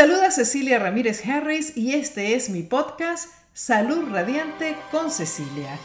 [0.00, 5.78] saluda Cecilia Ramírez Harris y este es mi podcast Salud Radiante con Cecilia.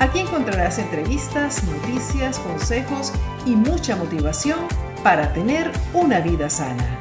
[0.00, 3.12] Aquí encontrarás entrevistas, noticias, consejos
[3.46, 4.66] y mucha motivación
[5.04, 6.98] para tener una vida sana.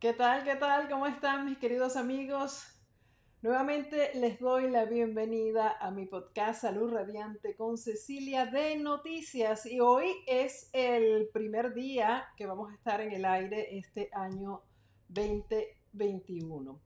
[0.00, 0.42] ¿Qué tal?
[0.42, 0.88] ¿Qué tal?
[0.88, 2.75] ¿Cómo están mis queridos amigos?
[3.42, 9.78] Nuevamente les doy la bienvenida a mi podcast Salud Radiante con Cecilia de Noticias y
[9.78, 14.62] hoy es el primer día que vamos a estar en el aire este año
[15.08, 16.80] 2021.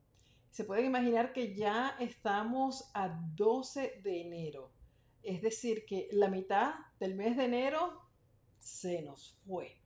[0.51, 4.73] Se pueden imaginar que ya estamos a 12 de enero,
[5.23, 7.93] es decir, que la mitad del mes de enero
[8.59, 9.80] se nos fue.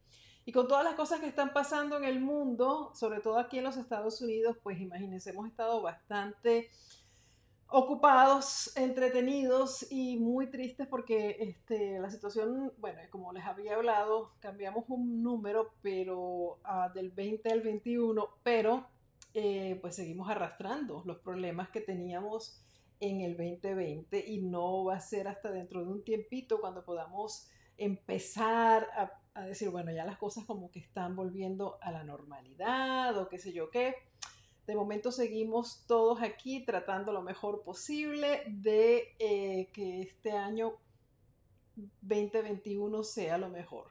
[0.47, 3.65] Y con todas las cosas que están pasando en el mundo, sobre todo aquí en
[3.65, 6.71] los Estados Unidos, pues imagínense, hemos estado bastante
[7.69, 14.85] ocupados, entretenidos y muy tristes porque este, la situación, bueno, como les había hablado, cambiamos
[14.89, 18.87] un número, pero ah, del 20 al 21, pero
[19.33, 22.61] eh, pues seguimos arrastrando los problemas que teníamos
[23.01, 27.49] en el 2020 y no va a ser hasta dentro de un tiempito cuando podamos
[27.77, 33.29] empezar a, decir, bueno, ya las cosas como que están volviendo a la normalidad o
[33.29, 33.95] qué sé yo qué.
[34.67, 40.79] De momento seguimos todos aquí tratando lo mejor posible de eh, que este año
[42.01, 43.91] 2021 sea lo mejor.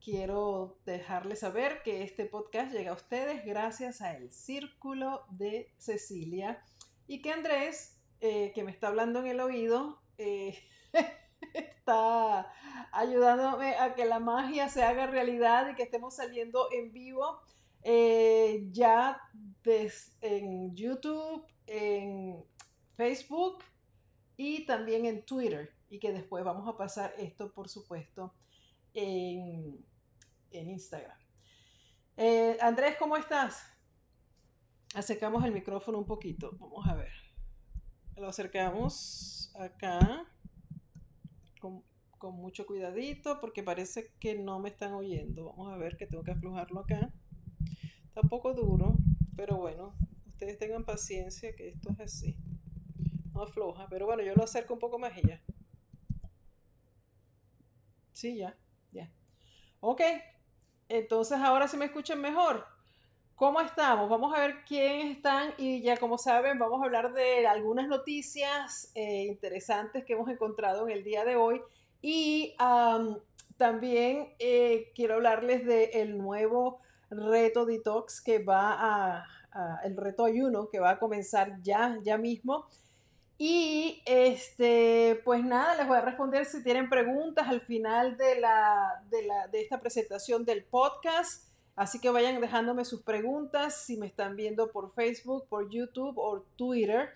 [0.00, 6.64] Quiero dejarles saber que este podcast llega a ustedes gracias a el Círculo de Cecilia
[7.06, 10.58] y que Andrés, eh, que me está hablando en el oído, eh,
[11.54, 12.52] está
[12.92, 17.40] ayudándome a que la magia se haga realidad y que estemos saliendo en vivo
[17.82, 19.20] eh, ya
[20.20, 22.44] en YouTube, en
[22.94, 23.64] Facebook
[24.36, 25.74] y también en Twitter.
[25.88, 28.34] Y que después vamos a pasar esto, por supuesto,
[28.94, 29.84] en,
[30.50, 31.18] Instagram.
[32.16, 33.62] Eh, Andrés, ¿cómo estás?
[34.94, 36.56] Acercamos el micrófono un poquito.
[36.58, 37.12] Vamos a ver.
[38.16, 40.26] Lo acercamos acá
[42.22, 45.46] con, mucho cuidadito porque parece que no me están oyendo.
[45.46, 47.12] Vamos a ver que tengo que aflojarlo acá.
[48.06, 48.94] Está un poco duro,
[49.36, 49.96] pero bueno,
[50.28, 52.36] ustedes tengan paciencia que esto es así.
[53.34, 55.42] No afloja, pero bueno, yo lo acerco un poco más y ya.
[58.12, 58.56] Sí, ya,
[58.92, 59.10] ya.
[59.80, 60.02] Ok,
[60.88, 62.64] entonces ahora sí me escuchan mejor.
[63.34, 64.08] ¿Cómo estamos?
[64.08, 68.92] Vamos a ver quién están y ya como saben vamos a hablar de algunas noticias
[68.94, 71.60] eh, interesantes que hemos encontrado en el día de hoy
[72.02, 72.56] y
[73.56, 76.80] también eh, quiero hablarles del el nuevo
[77.10, 79.26] reto detox que va a,
[79.84, 82.66] el reto ayuno que va a comenzar ya, ya mismo.
[83.38, 89.02] Y este, pues nada, les voy a responder si tienen preguntas al final de, la,
[89.10, 91.48] de, la, de esta presentación del podcast.
[91.74, 96.42] Así que vayan dejándome sus preguntas si me están viendo por Facebook, por YouTube o
[96.56, 97.10] Twitter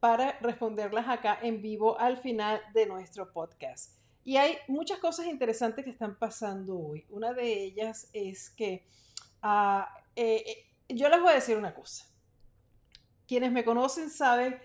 [0.00, 3.99] para responderlas acá en vivo al final de nuestro podcast.
[4.24, 7.06] Y hay muchas cosas interesantes que están pasando hoy.
[7.08, 8.84] Una de ellas es que
[9.42, 12.06] Ah, eh, eh, yo les voy a decir una cosa.
[13.26, 14.58] Quienes me conocen saben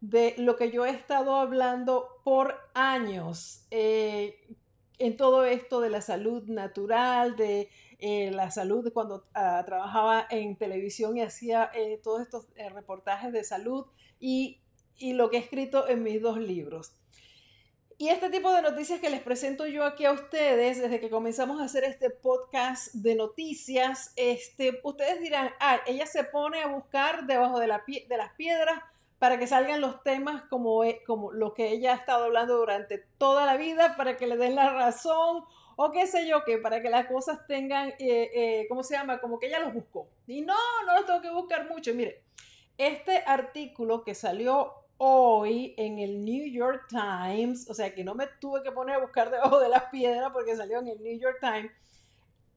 [0.00, 4.56] de lo que yo he estado hablando por años eh,
[4.98, 7.68] en todo esto de la salud natural, de
[8.32, 11.70] la salud cuando ah, trabajaba en televisión y hacía
[12.02, 13.86] todos estos reportajes de salud
[14.18, 14.60] y,
[14.96, 16.96] y lo que he escrito en mis dos libros.
[18.02, 21.60] Y este tipo de noticias que les presento yo aquí a ustedes, desde que comenzamos
[21.60, 27.28] a hacer este podcast de noticias, este, ustedes dirán, ah, ella se pone a buscar
[27.28, 28.82] debajo de, la, de las piedras
[29.20, 32.98] para que salgan los temas como, e, como lo que ella ha estado hablando durante
[33.18, 35.44] toda la vida, para que le den la razón
[35.76, 39.20] o qué sé yo, que para que las cosas tengan, eh, eh, ¿cómo se llama?
[39.20, 40.08] Como que ella los buscó.
[40.26, 41.94] Y no, no los tengo que buscar mucho.
[41.94, 42.24] Mire,
[42.78, 48.28] este artículo que salió hoy en el New York Times, o sea que no me
[48.40, 51.38] tuve que poner a buscar debajo de las piedras porque salió en el New York
[51.40, 51.72] Times,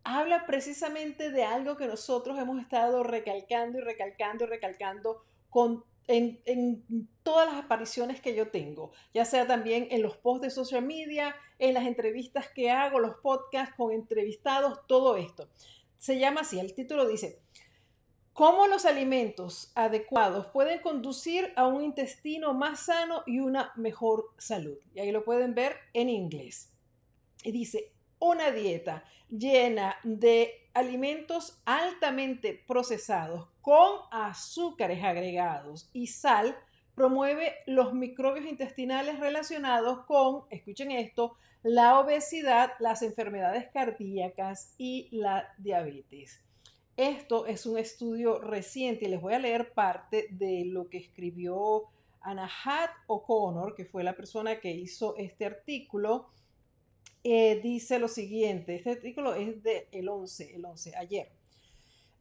[0.03, 6.39] habla precisamente de algo que nosotros hemos estado recalcando y recalcando y recalcando con, en,
[6.45, 10.83] en, todas las apariciones que yo tengo, ya sea también en los posts de social
[10.83, 15.49] media, en las entrevistas que hago, los podcasts con entrevistados, todo esto.
[15.97, 17.39] Se llama así, el título dice,
[18.35, 24.77] cómo los alimentos adecuados pueden conducir a un intestino más sano y una mejor salud.
[24.93, 26.69] Y ahí lo pueden ver en inglés.
[27.45, 36.57] Y dice, una dieta llena de alimentos altamente procesados con azúcares agregados y sal
[36.93, 45.53] promueve los microbios intestinales relacionados con, escuchen esto, la obesidad, las enfermedades cardíacas y la
[45.57, 46.44] diabetes.
[46.97, 51.83] Esto es un estudio reciente y les voy a leer parte de lo que escribió
[52.21, 56.29] Anahat O'Connor, que fue la persona que hizo este artículo.
[57.21, 61.31] Eh, dice lo siguiente, este artículo es del el 11, el 11, ayer.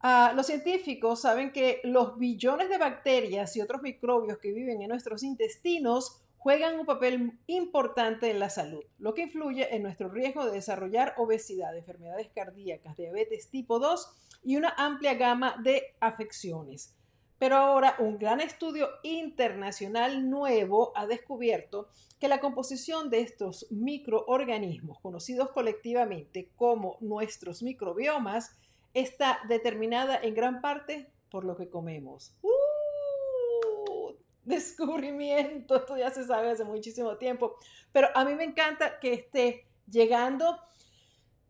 [0.00, 4.88] Ah, los científicos saben que los billones de bacterias y otros microbios que viven en
[4.88, 10.44] nuestros intestinos juegan un papel importante en la salud, lo que influye en nuestro riesgo
[10.44, 16.94] de desarrollar obesidad, enfermedades cardíacas, diabetes tipo 2 y una amplia gama de afecciones.
[17.38, 21.88] Pero ahora un gran estudio internacional nuevo ha descubierto
[22.20, 28.56] que la composición de estos microorganismos, conocidos colectivamente como nuestros microbiomas,
[28.94, 32.36] está determinada en gran parte por lo que comemos.
[32.42, 34.14] ¡Uh!
[34.44, 37.56] Descubrimiento, esto ya se sabe hace muchísimo tiempo,
[37.92, 40.58] pero a mí me encanta que esté llegando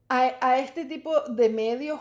[0.08, 2.00] a, este tipo de medios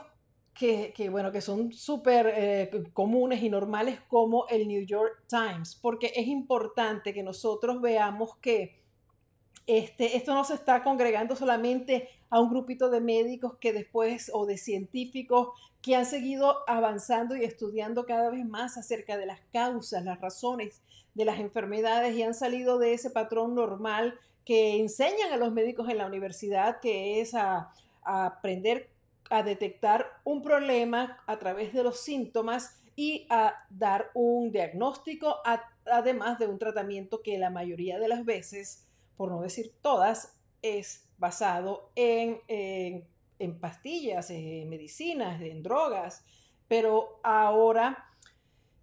[0.54, 6.12] que, bueno, que son súper eh, comunes y normales como el New York Times, porque
[6.16, 8.82] es importante que nosotros veamos que
[9.66, 14.46] este, esto no se está congregando solamente a un grupito de médicos que después o
[14.46, 15.50] de científicos
[15.82, 20.82] que han seguido avanzando y estudiando cada vez más acerca de las causas, las razones
[21.14, 25.90] de las enfermedades y han salido de ese patrón normal que enseñan a los médicos
[25.90, 27.72] en la universidad, que es a,
[28.06, 28.90] aprender
[29.34, 35.38] a detectar un problema a través de los síntomas y a dar un diagnóstico,
[35.86, 38.88] además de un tratamiento que la mayoría de las veces,
[39.18, 46.24] por no decir todas, es basado en, en, pastillas, en medicinas, en drogas,
[46.68, 48.06] pero ahora,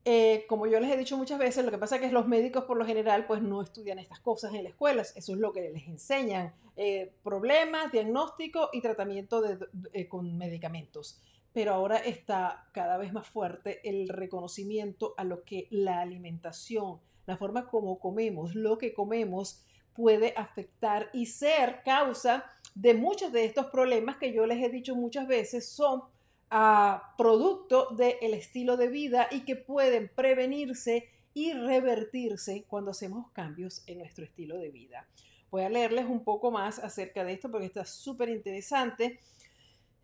[0.05, 2.64] eh, como yo les he dicho muchas veces, lo que pasa es que los médicos
[2.64, 5.69] por lo general pues no estudian estas cosas en las escuelas, eso es lo que
[5.70, 11.20] les enseñan, eh, problemas, diagnóstico y tratamiento de, con medicamentos.
[11.52, 17.37] Pero ahora está cada vez más fuerte el reconocimiento a lo que la alimentación, la
[17.37, 23.67] forma como comemos, lo que comemos, puede afectar y ser causa de muchos de estos
[23.67, 26.05] problemas que yo les he dicho muchas veces son
[26.50, 33.82] ah, producto del estilo de vida y que pueden prevenirse y revertirse cuando hacemos cambios
[33.87, 35.06] en nuestro estilo de vida.
[35.50, 39.20] Voy a leerles un poco más acerca de esto porque está súper interesante.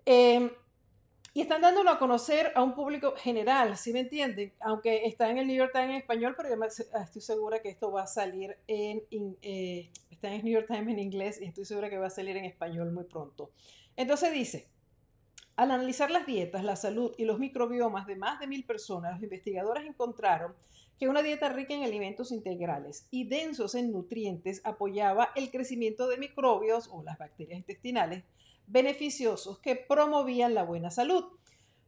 [0.04, 0.50] Em,
[1.34, 4.54] y están dándolo a conocer a un público general, ¿sí me entienden?
[4.60, 7.92] Aunque está en el New York Times en español, pero yo estoy segura que esto
[7.92, 9.02] va a salir en,
[9.42, 12.10] eh, está en el New York Times en inglés y estoy segura que va a
[12.10, 13.50] salir en español muy pronto.
[13.96, 14.68] Entonces dice,
[15.56, 19.22] al analizar las dietas, la salud y los microbiomas de más de mil personas, los
[19.22, 20.54] investigadores encontraron
[20.98, 26.18] que una dieta rica en alimentos integrales y densos en nutrientes apoyaba el crecimiento de
[26.18, 28.24] microbios o las bacterias intestinales
[28.66, 31.24] beneficiosos que promovían la buena salud.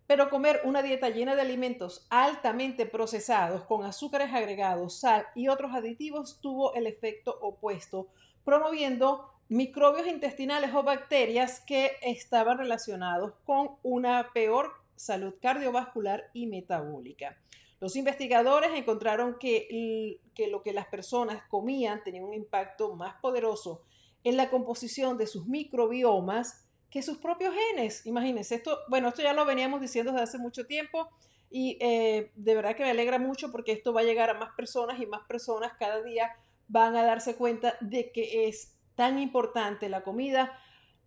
[0.07, 5.75] Pero comer una dieta llena de alimentos altamente procesados con azúcares agregados, sal y otros
[5.75, 8.09] aditivos tuvo el efecto opuesto,
[8.45, 17.37] promoviendo microbios intestinales o bacterias que estaban relacionados con una peor salud cardiovascular y metabólica.
[17.81, 23.83] Los investigadores encontraron que, que, lo que las personas comían tenía un impacto más poderoso
[24.25, 28.05] en la composición de sus microbiomas que sus propios genes.
[28.07, 31.09] Imagínense, esto, bueno, esto ya lo veníamos diciendo desde hace mucho tiempo
[31.51, 34.51] y eh, de verdad que me alegra mucho porque esto va a llegar a más
[34.57, 39.89] personas y más personas cada día van a darse cuenta de que es tan importante
[39.89, 40.59] la comida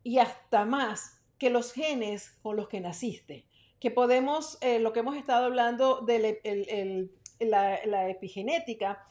[0.02, 3.46] y hasta más que los genes con los que naciste.
[3.82, 9.06] Que podemos, eh, lo que hemos estado hablando de la, la epigenética,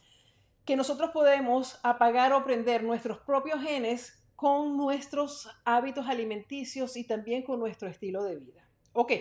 [0.65, 7.43] que nosotros podemos apagar o prender nuestros propios genes con nuestros hábitos alimenticios y también
[7.43, 8.67] con nuestro estilo de vida.
[8.95, 9.13] Ok,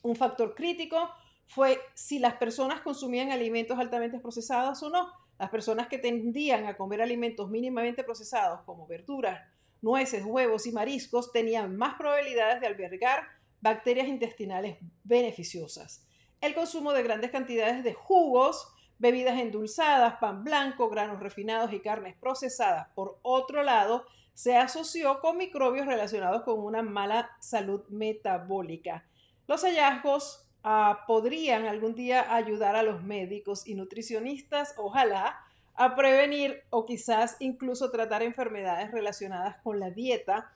[0.00, 1.10] un factor crítico
[1.48, 5.23] fue si las personas consumían alimentos altamente procesados o no.
[5.38, 9.40] Las personas que tendían a comer alimentos mínimamente procesados como verduras,
[9.82, 13.24] nueces, huevos y mariscos tenían más probabilidades de albergar
[13.60, 16.06] bacterias intestinales beneficiosas.
[16.40, 22.16] El consumo de grandes cantidades de jugos, bebidas endulzadas, pan blanco, granos refinados y carnes
[22.16, 22.88] procesadas.
[22.94, 29.06] Por otro lado, se asoció con microbios relacionados con una mala salud metabólica.
[29.46, 35.38] Los hallazgos ah, podrían algún día ayudar a los médicos y nutricionistas, ojalá,
[35.74, 40.52] a prevenir o quizás incluso tratar enfermedades relacionadas con la dieta,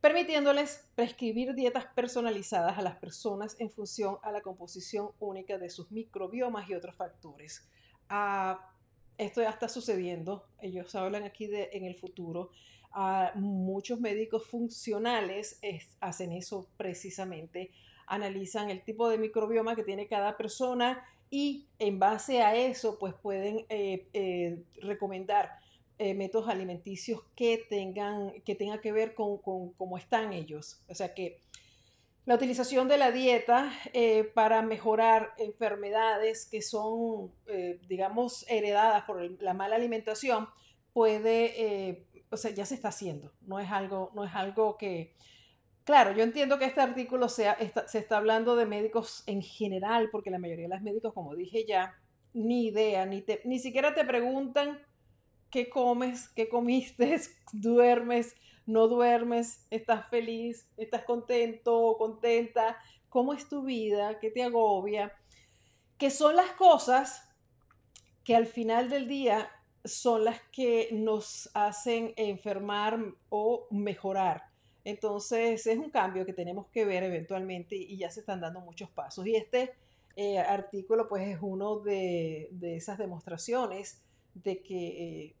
[0.00, 5.90] permitiéndoles prescribir dietas personalizadas a las personas en función a la composición única de sus
[5.90, 7.66] microbiomas y otros factores.
[8.08, 8.70] Ah,
[9.18, 12.50] esto ya está sucediendo, ellos hablan aquí de en el futuro,
[13.34, 15.60] muchos médicos funcionales
[16.00, 17.70] hacen eso precisamente,
[18.06, 23.14] analizan el tipo de microbioma que tiene cada persona y en base a eso pues
[23.14, 25.58] pueden eh, eh, recomendar
[25.98, 30.80] eh, métodos alimenticios que tengan que, tenga que ver con, con, cómo están ellos.
[30.88, 31.40] O sea que
[32.26, 33.72] la utilización de la dieta
[34.34, 37.30] para mejorar enfermedades que son,
[37.88, 40.48] digamos, heredadas por la mala alimentación
[40.92, 45.14] puede o sea, ya se está haciendo, no es algo, no es algo que...
[45.86, 50.32] Claro, yo entiendo que este artículo sea, se está hablando de médicos en general, porque
[50.32, 51.94] la mayoría de los médicos, como dije ya,
[52.34, 54.80] ni idea, ni, te, ni siquiera te preguntan
[55.48, 57.20] qué comes, qué comiste,
[57.52, 58.34] duermes,
[58.66, 62.76] no duermes, estás feliz, estás contento o contenta,
[63.08, 65.12] cómo es tu vida, qué te agobia,
[65.98, 67.30] que son las cosas
[68.24, 69.48] que al final del día
[69.84, 74.45] son las que nos hacen enfermar o mejorar.
[74.86, 78.88] Entonces es un cambio que tenemos que ver eventualmente y ya se están dando muchos
[78.88, 79.26] pasos.
[79.26, 79.74] Y este
[80.14, 84.00] eh, artículo pues es uno de, esas demostraciones
[84.34, 85.34] de que eh,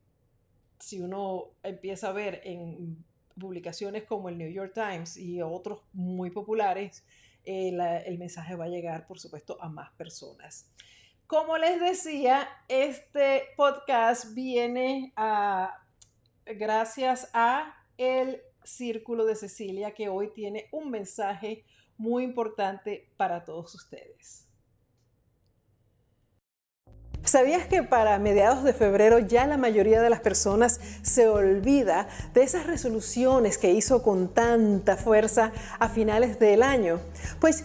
[0.80, 3.04] si uno empieza a ver en
[3.38, 7.04] publicaciones como el New York Times y otros muy populares,
[7.44, 7.70] eh,
[8.04, 10.68] el mensaje va a llegar por supuesto a más personas.
[11.28, 15.84] Como les decía, este podcast viene a,
[16.46, 21.64] gracias a el Círculo de Cecilia, que hoy tiene un mensaje
[21.96, 24.46] muy importante para todos ustedes.
[27.26, 32.44] ¿Sabías que para mediados de febrero ya la mayoría de las personas se olvida de
[32.44, 37.00] esas resoluciones que hizo con tanta fuerza a finales del año?
[37.40, 37.64] Pues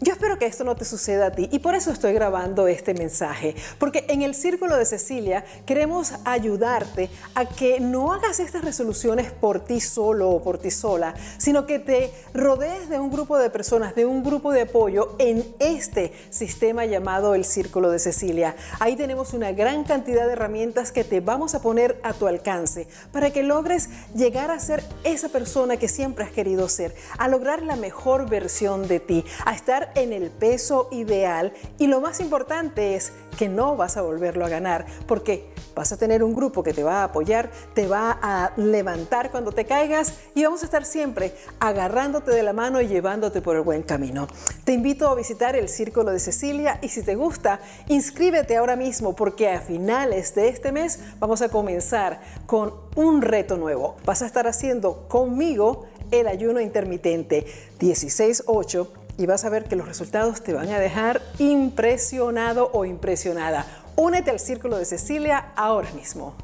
[0.00, 2.94] yo espero que esto no te suceda a ti y por eso estoy grabando este
[2.94, 9.30] mensaje, porque en el Círculo de Cecilia queremos ayudarte a que no hagas estas resoluciones
[9.30, 13.50] por ti solo o por ti sola, sino que te rodees de un grupo de
[13.50, 18.56] personas, de un grupo de apoyo en este sistema llamado el Círculo de Cecilia.
[18.78, 22.88] Ahí tenemos una gran cantidad de herramientas que te vamos a poner a tu alcance
[23.12, 27.62] para que logres llegar a ser esa persona que siempre has querido ser, a lograr
[27.62, 32.94] la mejor versión de ti, a estar en el peso ideal y lo más importante
[32.94, 36.74] es que no vas a volverlo a ganar porque vas a tener un grupo que
[36.74, 40.84] te va a apoyar, te va a levantar cuando te caigas y vamos a estar
[40.84, 44.28] siempre agarrándote de la mano y llevándote por el buen camino.
[44.64, 49.16] Te invito a visitar el Círculo de Cecilia y si te gusta, inscríbete ahora mismo
[49.16, 53.96] porque a finales de este mes vamos a comenzar con un reto nuevo.
[54.04, 57.46] Vas a estar haciendo conmigo el ayuno intermitente
[57.78, 63.66] 16-8 y vas a ver que los resultados te van a dejar impresionado o impresionada.
[63.96, 66.34] Únete al Círculo de Cecilia ahora mismo.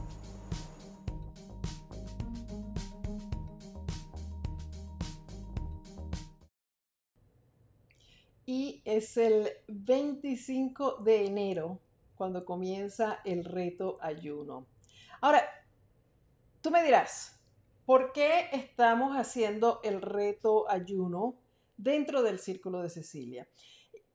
[8.44, 11.80] Y es el 25 de enero
[12.14, 14.66] cuando comienza el reto ayuno.
[15.20, 15.42] Ahora,
[16.60, 17.40] tú me dirás,
[17.84, 21.34] ¿por qué estamos haciendo el reto ayuno?
[21.76, 23.48] Dentro del círculo de Cecilia.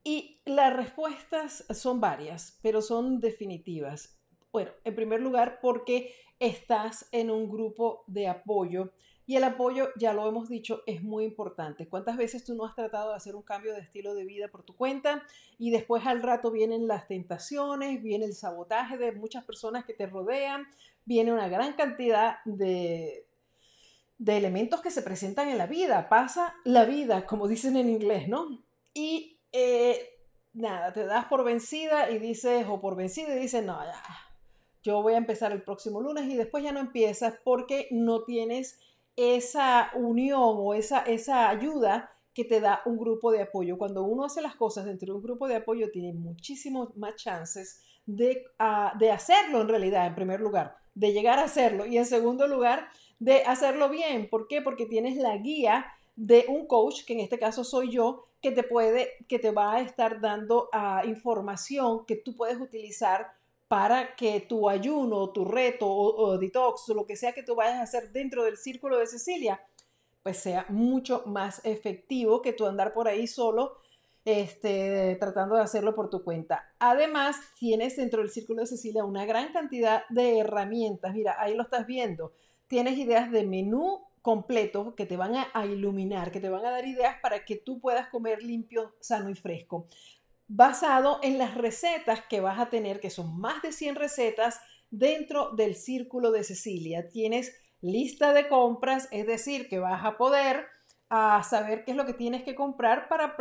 [0.03, 4.19] Y las respuestas son varias, pero son definitivas.
[4.51, 8.91] Bueno, en primer lugar, porque estás en un grupo de apoyo
[9.27, 11.87] y el apoyo, ya lo hemos dicho, es muy importante.
[11.87, 14.63] ¿Cuántas veces tú no has tratado de hacer un cambio de estilo de vida por
[14.63, 15.23] tu cuenta
[15.57, 20.07] y después al rato vienen las tentaciones, viene el sabotaje de muchas personas que te
[20.07, 20.67] rodean,
[21.05, 23.27] viene una gran cantidad de,
[24.21, 26.07] de elementos que se presentan en la vida.
[26.07, 28.63] Pasa la vida, como dicen en inglés, ¿no?
[28.93, 29.99] Y eh,
[30.53, 33.99] nada, te das por vencida y dices, o por vencida y dices, no, ya,
[34.83, 38.79] yo voy a empezar el próximo lunes y después ya no empiezas porque no tienes
[39.15, 43.79] esa unión o esa, esa ayuda que te da un grupo de apoyo.
[43.79, 47.81] Cuando uno hace las cosas dentro de un grupo de apoyo, tiene muchísimos más chances
[48.05, 51.87] de, ah, de hacerlo en realidad, en primer lugar, de llegar a hacerlo.
[51.87, 52.87] Y en segundo lugar,
[53.21, 54.27] de hacerlo bien.
[54.27, 54.63] ¿Por qué?
[54.63, 55.85] Porque tienes la guía
[56.15, 59.75] de un coach, que en este caso soy yo, que te puede, que te va
[59.75, 63.31] a estar dando uh, información que tú puedes utilizar
[63.67, 67.75] para que tu ayuno, tu reto o, detox o lo que sea que tú vayas
[67.75, 69.61] a hacer dentro del círculo de Cecilia,
[70.23, 73.77] pues sea mucho más efectivo que tú andar por ahí solo
[74.25, 76.73] este, tratando de hacerlo por tu cuenta.
[76.79, 81.13] Además, tienes dentro del círculo de Cecilia una gran cantidad de herramientas.
[81.13, 82.33] Mira, ahí lo estás viendo
[82.71, 86.87] tienes ideas de menú completo que te van a, iluminar, que te van a dar
[86.87, 89.87] ideas para que tú puedas comer limpio, sano y fresco.
[90.47, 95.51] Basado en las recetas que vas a tener, que son más de 100 recetas dentro
[95.51, 97.09] del círculo de Cecilia.
[97.09, 100.67] Tienes lista de compras, es decir, que vas a poder
[101.09, 103.35] a saber qué es lo que tienes que comprar para,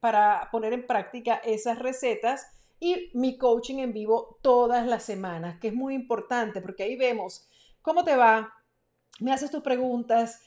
[0.00, 2.48] para poner en práctica esas recetas
[2.80, 7.48] y mi coaching en vivo todas las semanas, que es muy importante porque ahí vemos
[7.80, 8.52] cómo te va,
[9.22, 10.42] me haces tus preguntas,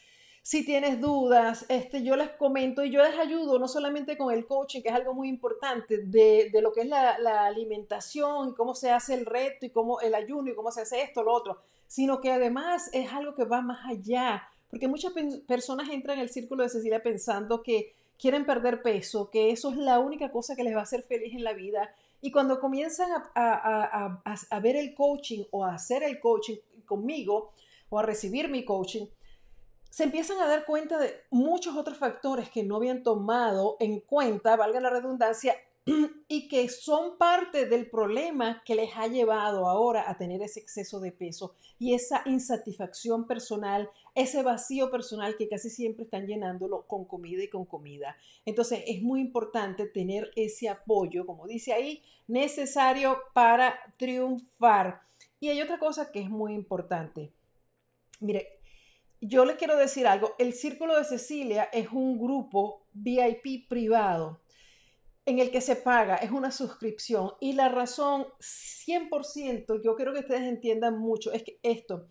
[0.45, 4.45] si tienes dudas, este, yo les comento y yo les ayudo no solamente con el
[4.45, 8.91] coaching, que es algo muy importante, de, lo que es la, alimentación y cómo se
[8.91, 12.21] hace el reto y cómo el ayuno y cómo se hace esto, lo otro, sino
[12.21, 15.13] que además es algo que va más allá, porque muchas
[15.47, 19.77] personas entran en el círculo de Cecilia pensando que quieren perder peso, que eso es
[19.77, 21.89] la única cosa que les va a hacer feliz en la vida.
[22.21, 27.51] Y cuando comienzan a, a, a ver el coaching o a hacer el coaching conmigo
[27.89, 29.07] o a recibir mi coaching,
[29.89, 34.57] se empiezan a dar cuenta de muchos otros factores que no habían tomado en cuenta,
[34.57, 35.55] valga la redundancia,
[36.27, 40.99] y que son parte del problema que les ha llevado ahora a tener ese exceso
[40.99, 47.05] de peso y esa insatisfacción personal, ese vacío personal que casi siempre están llenándolo con
[47.05, 48.17] comida y con comida.
[48.45, 55.01] Entonces es muy importante tener ese apoyo, como dice ahí, necesario para triunfar.
[55.39, 57.31] Y hay otra cosa que es muy importante.
[58.19, 58.59] Mire,
[59.21, 64.41] yo les quiero decir algo, el Círculo de Cecilia es un grupo VIP privado
[65.25, 70.19] en el que se paga, es una suscripción y la razón 100%, yo quiero que
[70.19, 72.07] ustedes entiendan mucho, es que esto,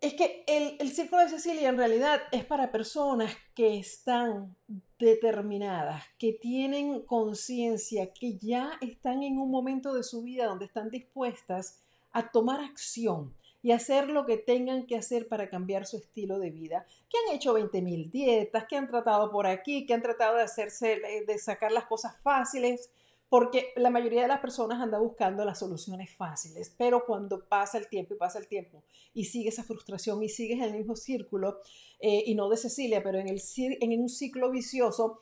[0.00, 4.56] es que el, el Círculo de Cecilia en realidad es para personas que están
[4.98, 10.90] determinadas, que tienen conciencia, que ya están en un momento de su vida donde están
[10.90, 13.34] dispuestas a tomar acción
[13.64, 17.34] y hacer lo que tengan que hacer para cambiar su estilo de vida, que han
[17.34, 21.72] hecho 20.000 dietas, que han tratado por aquí, que han tratado de hacerse, de sacar
[21.72, 22.90] las cosas fáciles,
[23.30, 27.88] porque la mayoría de las personas anda buscando las soluciones fáciles, pero cuando pasa el
[27.88, 31.60] tiempo y pasa el tiempo y sigue esa frustración y sigues en el mismo círculo,
[32.00, 35.20] eh, y no de Cecilia, pero en, el, en un ciclo vicioso,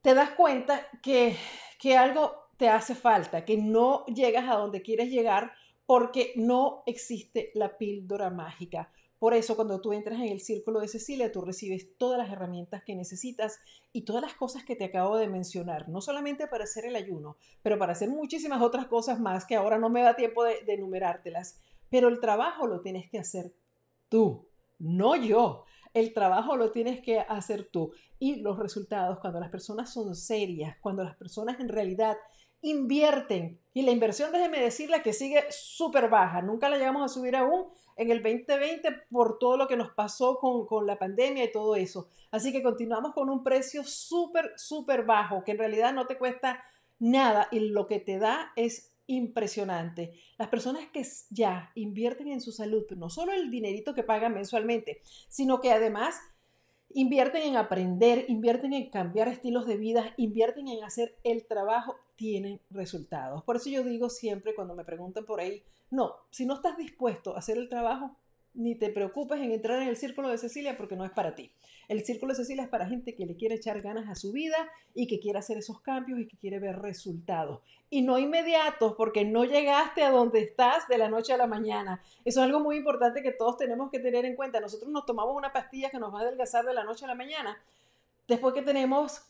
[0.00, 1.36] te das cuenta que,
[1.78, 5.52] que algo te hace falta, que no llegas a donde quieres llegar
[5.92, 8.90] porque no existe la píldora mágica.
[9.18, 12.82] Por eso cuando tú entras en el círculo de Cecilia, tú recibes todas las herramientas
[12.82, 13.60] que necesitas
[13.92, 17.36] y todas las cosas que te acabo de mencionar, no solamente para hacer el ayuno,
[17.62, 20.72] pero para hacer muchísimas otras cosas más que ahora no me da tiempo de, de
[20.72, 21.60] enumerártelas.
[21.90, 23.52] Pero el trabajo lo tienes que hacer
[24.08, 25.66] tú, no yo.
[25.92, 27.92] El trabajo lo tienes que hacer tú.
[28.18, 32.16] Y los resultados, cuando las personas son serias, cuando las personas en realidad
[32.62, 33.58] invierten.
[33.74, 36.42] Y la inversión, déjeme decirle que sigue súper baja.
[36.42, 40.38] Nunca la llegamos a subir aún en el 2020 por todo lo que nos pasó
[40.38, 42.08] con, con la pandemia y todo eso.
[42.30, 46.62] Así que continuamos con un precio súper, súper bajo, que en realidad no te cuesta
[46.98, 50.12] nada y lo que te da es impresionante.
[50.38, 55.02] Las personas que ya invierten en su salud, no solo el dinerito que pagan mensualmente,
[55.28, 56.20] sino que además
[56.94, 62.60] invierten en aprender, invierten en cambiar estilos de vida, invierten en hacer el trabajo, tienen
[62.70, 63.42] resultados.
[63.44, 67.34] Por eso yo digo siempre cuando me preguntan por ahí, no, si no estás dispuesto
[67.34, 68.16] a hacer el trabajo,
[68.54, 71.52] ni te preocupes en entrar en el círculo de Cecilia porque no es para ti.
[71.88, 74.56] El círculo de Cecilia es para gente que le quiere echar ganas a su vida
[74.94, 77.60] y que quiere hacer esos cambios y que quiere ver resultados.
[77.90, 82.02] Y no inmediatos porque no llegaste a donde estás de la noche a la mañana.
[82.24, 84.60] Eso es algo muy importante que todos tenemos que tener en cuenta.
[84.60, 87.14] Nosotros nos tomamos una pastilla que nos va a adelgazar de la noche a la
[87.14, 87.58] mañana
[88.28, 89.22] después que tenemos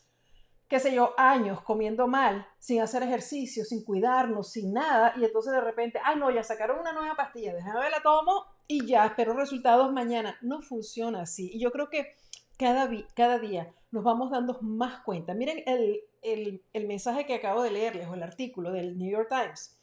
[0.67, 5.53] qué sé yo, años comiendo mal, sin hacer ejercicio, sin cuidarnos, sin nada, y entonces
[5.53, 9.05] de repente, ay no, ya sacaron una nueva pastilla, déjame ver la tomo y ya
[9.05, 10.37] espero resultados mañana.
[10.41, 11.51] No funciona así.
[11.53, 12.15] Y yo creo que
[12.57, 15.33] cada, cada día nos vamos dando más cuenta.
[15.33, 19.29] Miren el, el, el mensaje que acabo de leerles o el artículo del New York
[19.29, 19.77] Times.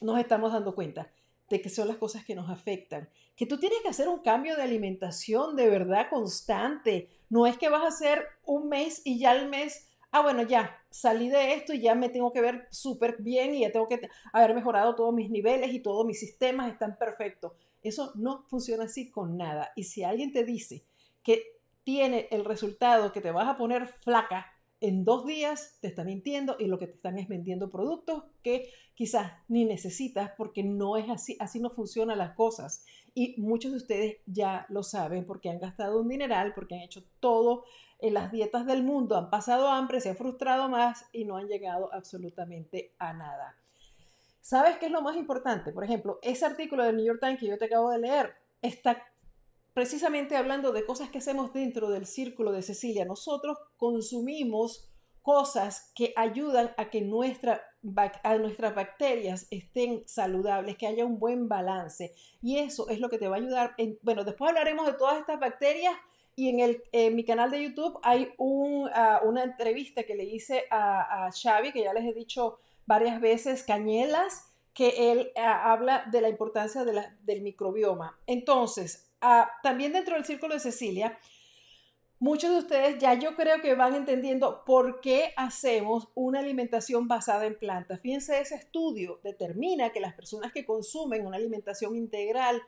[0.00, 1.10] Nos estamos dando cuenta
[1.48, 3.08] de que son las cosas que nos afectan.
[3.36, 7.08] Que tú tienes que hacer un cambio de alimentación de verdad constante.
[7.28, 10.78] No es que vas a hacer un mes y ya al mes ah, bueno, ya
[10.90, 14.08] salí de esto y ya me tengo que ver súper bien y ya tengo que
[14.32, 17.52] haber mejorado todos mis niveles y todos mis sistemas están perfectos.
[17.82, 19.72] Eso no funciona así con nada.
[19.76, 20.84] Y si alguien te dice
[21.22, 21.42] que
[21.84, 24.46] tiene el resultado que te vas a poner flaca
[24.80, 28.68] en dos días, te está mintiendo y lo que te están es vendiendo productos que
[28.94, 32.84] quizás ni necesitas porque no es así, así no funcionan las cosas.
[33.14, 37.04] Y muchos de ustedes ya lo saben porque han gastado un dineral, porque han hecho
[37.20, 37.64] todo
[38.00, 41.46] en las dietas del mundo, han pasado hambre, se han frustrado más y no han
[41.46, 43.56] llegado absolutamente a nada.
[44.42, 45.70] ¿Sabes qué es lo más importante?
[45.70, 49.00] Por ejemplo, ese artículo del New York Times que yo te acabo de leer está
[49.72, 53.04] precisamente hablando de cosas que hacemos dentro del círculo de Cecilia.
[53.04, 54.90] Nosotros consumimos
[55.22, 62.12] cosas que ayudan a que nuestras bacterias estén saludables, que haya un buen balance.
[62.42, 63.74] Y eso es lo que te va a ayudar.
[63.78, 65.94] En, bueno, después hablaremos de todas estas bacterias
[66.34, 68.34] y en, mi canal de YouTube hay
[68.94, 73.62] ah, una entrevista que le hice a, Xavi, que ya les he dicho varias veces,
[73.62, 78.18] Cañelas, que él ah, habla de la importancia de del microbioma.
[78.26, 81.18] Entonces, ah, también dentro del círculo de Cecilia,
[82.18, 87.46] muchos de ustedes ya yo creo que van entendiendo por qué hacemos una alimentación basada
[87.46, 88.00] en plantas.
[88.00, 92.62] Fíjense, ese estudio determina que las personas que consumen una alimentación integral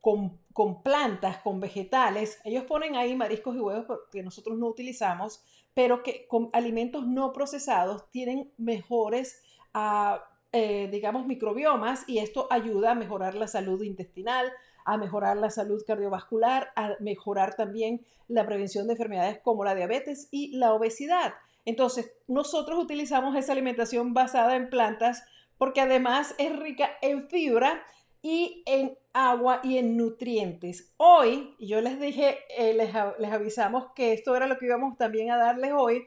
[0.00, 5.44] con, con, plantas, con vegetales, ellos ponen ahí mariscos y huevos que nosotros no utilizamos,
[5.74, 9.42] pero que con alimentos no procesados tienen mejores,
[9.74, 10.18] uh,
[10.54, 14.52] eh, digamos, microbiomas y esto ayuda a mejorar la salud intestinal,
[14.84, 20.28] a mejorar la salud cardiovascular, a mejorar también la prevención de enfermedades como la diabetes
[20.30, 21.32] y la obesidad.
[21.64, 25.24] Entonces, nosotros utilizamos esa alimentación basada en plantas
[25.56, 27.82] porque además es rica en fibra
[28.20, 30.92] y en agua y en nutrientes.
[30.96, 35.30] Hoy, yo les dije, eh, les, les avisamos que esto era lo que íbamos también
[35.30, 36.06] a darles hoy,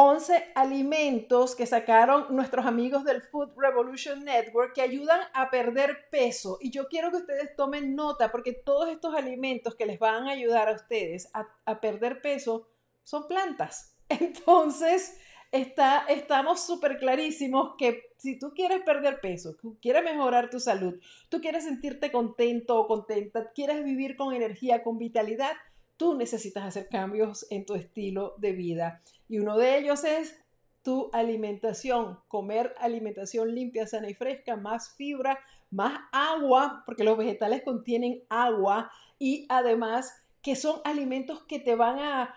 [0.00, 6.56] 11 alimentos que sacaron nuestros amigos del Food Revolution Network que ayudan a perder peso.
[6.60, 10.30] Y yo quiero que ustedes tomen nota porque todos estos alimentos que les van a
[10.30, 12.68] ayudar a ustedes a, perder peso
[13.02, 13.96] son plantas.
[14.08, 15.18] Entonces,
[15.50, 20.94] está, estamos súper clarísimos que si tú quieres perder peso, quieres mejorar tu salud,
[21.28, 25.56] tú quieres sentirte contento o contenta, quieres vivir con energía, con vitalidad,
[25.96, 29.02] tú necesitas hacer cambios en tu estilo de vida.
[29.28, 30.34] Y uno de ellos es
[30.82, 35.38] tu alimentación, comer alimentación limpia, sana y fresca, más fibra,
[35.70, 41.98] más agua, porque los vegetales contienen agua y además que son alimentos que te van
[41.98, 42.34] a,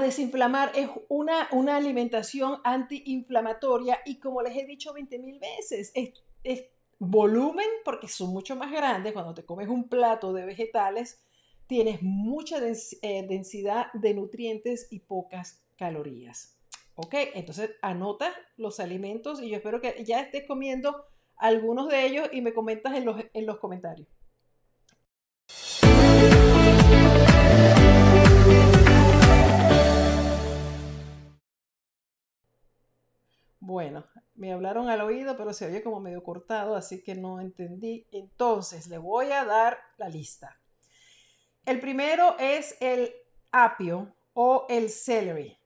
[0.00, 0.72] desinflamar.
[0.74, 6.12] Es una, una alimentación antiinflamatoria y como les he dicho 20 mil veces, es,
[6.44, 6.64] es
[6.98, 11.22] volumen porque son mucho más grandes cuando te comes un plato de vegetales
[11.68, 16.58] tienes mucha eh, densidad de nutrientes y pocas calorías.
[16.94, 17.14] ¿Ok?
[17.34, 22.42] Entonces anota los alimentos y yo espero que ya estés comiendo algunos de ellos y
[22.42, 24.08] me comentas en los, en los comentarios.
[33.60, 38.06] Bueno, me hablaron al oído, pero se oye como medio cortado, así que no entendí.
[38.12, 40.58] Entonces, le voy a dar la lista.
[41.66, 43.12] El primero es el
[43.52, 45.58] apio o el celery.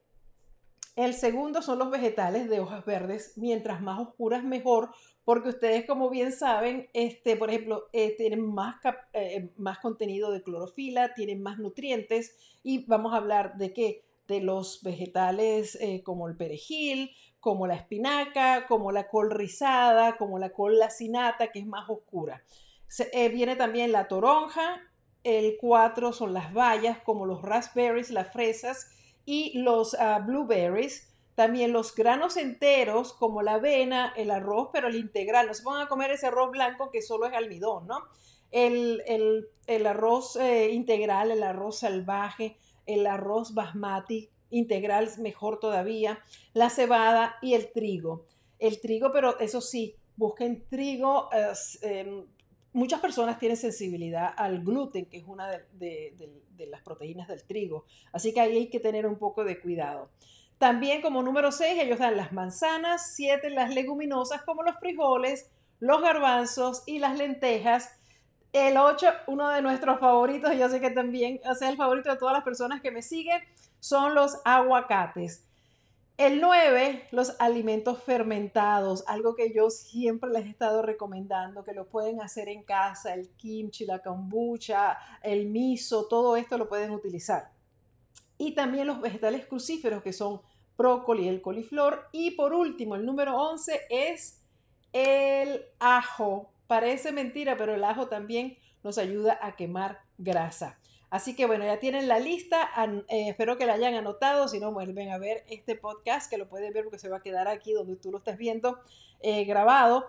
[0.95, 4.91] El segundo son los vegetales de hojas verdes, mientras más oscuras mejor,
[5.25, 8.77] porque ustedes como bien saben, este, por ejemplo, eh, tienen más,
[9.15, 12.37] eh, más contenido de clorofila, tienen más nutrientes.
[12.63, 17.75] Y vamos a hablar de qué, de los vegetales eh, como el perejil, como la
[17.75, 22.45] espinaca, como la col rizada, como la col lacinata, que es más oscura.
[23.13, 24.79] viene también la toronja,
[25.25, 28.91] el 4 son las bayas, como los raspberries, las fresas
[29.25, 31.09] y los ah, blueberries.
[31.35, 35.47] También los granos enteros, como la avena, el arroz, pero el integral.
[35.47, 38.01] No se van a comer ese arroz blanco que solo es almidón, ¿no?
[38.51, 39.03] El,
[39.87, 47.55] arroz eh, integral, el arroz salvaje, el arroz basmati integral, mejor todavía, la cebada y
[47.55, 48.27] el trigo.
[48.59, 52.27] El trigo, pero eso sí, busquen trigo eh,
[52.73, 56.15] muchas personas tienen sensibilidad al gluten, que es una de,
[56.71, 57.85] las proteínas del trigo.
[58.13, 60.11] Así que ahí hay que tener un poco de cuidado.
[60.59, 66.01] También como número 6, ellos dan las manzanas, 7 las leguminosas como los frijoles, los
[66.01, 67.91] garbanzos y las lentejas.
[68.53, 72.35] El 8, uno de nuestros favoritos, yo sé que también es el favorito de todas
[72.35, 73.41] las personas que me siguen,
[73.81, 75.49] son los aguacates.
[76.19, 81.89] El 9, los alimentos fermentados, algo que yo siempre les he estado recomendando, que lo
[81.89, 87.51] pueden hacer en casa, el kimchi, la kombucha, el miso, todo esto lo pueden utilizar.
[88.37, 90.43] Y también los vegetales crucíferos, que son
[90.77, 92.09] brócoli, el coliflor.
[92.13, 94.43] Y por último, el número 11 es
[94.93, 96.53] el ajo.
[96.67, 100.79] Parece mentira, pero el ajo también nos ayuda a quemar grasa.
[101.13, 102.71] Así que bueno, ya tienen la lista,
[103.09, 106.49] eh, espero que la hayan anotado, si no vuelven a ver este podcast, que lo
[106.49, 108.79] pueden ver porque se va a quedar aquí donde tú lo estás viendo
[109.21, 110.07] eh, grabado.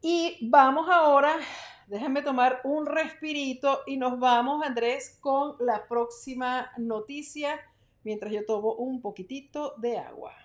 [0.00, 1.40] Y vamos ahora,
[1.88, 7.60] déjenme tomar un respirito y nos vamos, Andrés, con la próxima noticia,
[8.04, 10.36] mientras yo tomo un poquitito de agua.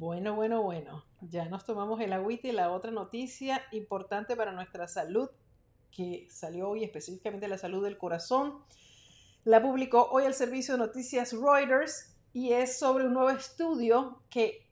[0.00, 1.04] Bueno, bueno, bueno.
[1.20, 5.28] Ya nos tomamos el agüita y la otra noticia importante para nuestra salud,
[5.90, 8.64] que salió hoy específicamente la salud del corazón.
[9.44, 14.66] La publicó hoy el servicio de noticias Reuters y es sobre un nuevo estudio que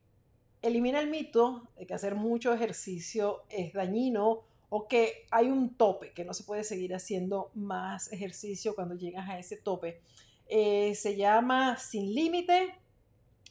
[0.63, 6.11] elimina el mito de que hacer mucho ejercicio es dañino o que hay un tope,
[6.11, 10.01] que no se puede seguir haciendo más ejercicio cuando llegas a ese tope.
[10.47, 12.78] Eh, se llama Sin Límite,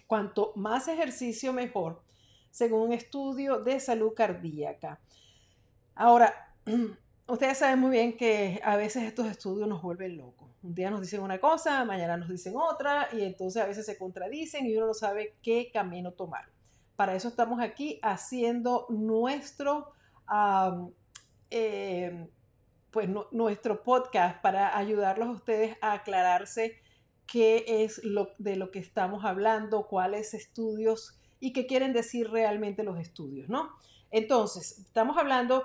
[0.08, 2.02] cuanto más ejercicio mejor,
[2.50, 4.98] según un estudio de salud cardíaca.
[5.94, 6.52] Ahora,
[7.28, 10.48] ustedes saben muy bien que a veces estos estudios nos vuelven locos.
[10.62, 13.96] Un día nos dicen una cosa, mañana nos dicen otra, y entonces a veces se
[13.96, 16.46] contradicen y uno no sabe qué camino tomar.
[16.96, 19.92] Para eso estamos aquí haciendo nuestro
[21.50, 22.28] eh,
[22.90, 26.76] pues nuestro podcast para ayudarlos a ustedes a aclararse
[27.28, 32.82] qué es lo, de lo que estamos hablando, cuáles estudios y qué quieren decir realmente
[32.82, 33.70] los estudios, ¿no?
[34.10, 35.64] Entonces, estamos hablando,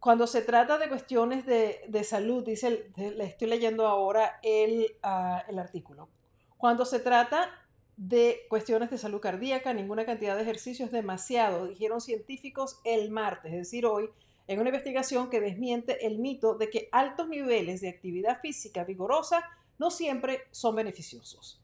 [0.00, 5.58] cuando se trata de cuestiones de, salud, dice, le estoy leyendo ahora el, ah, el
[5.58, 6.08] artículo,
[6.56, 7.48] cuando se trata
[7.96, 13.52] de cuestiones de salud cardíaca, ninguna cantidad de ejercicio es demasiado, dijeron científicos el martes,
[13.52, 14.10] es decir, hoy,
[14.48, 19.44] en una investigación que desmiente el mito de que altos niveles de actividad física vigorosa
[19.80, 21.58] no siempre son beneficiosos.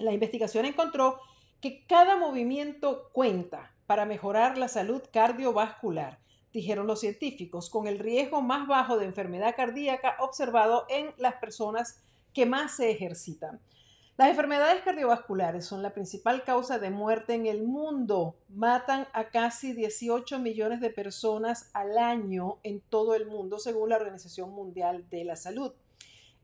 [0.00, 1.20] La investigación encontró
[1.60, 6.18] que cada movimiento cuenta para mejorar la salud cardiovascular,
[6.52, 12.02] dijeron los científicos, con el riesgo más bajo de enfermedad cardíaca observado en las personas
[12.34, 13.60] que más se ejercitan.
[14.16, 18.34] Las enfermedades cardiovasculares son la principal causa de muerte en el mundo.
[18.48, 23.96] Matan a casi 18 millones de personas al año en todo el mundo, según la
[23.96, 25.72] Organización Mundial de la Salud.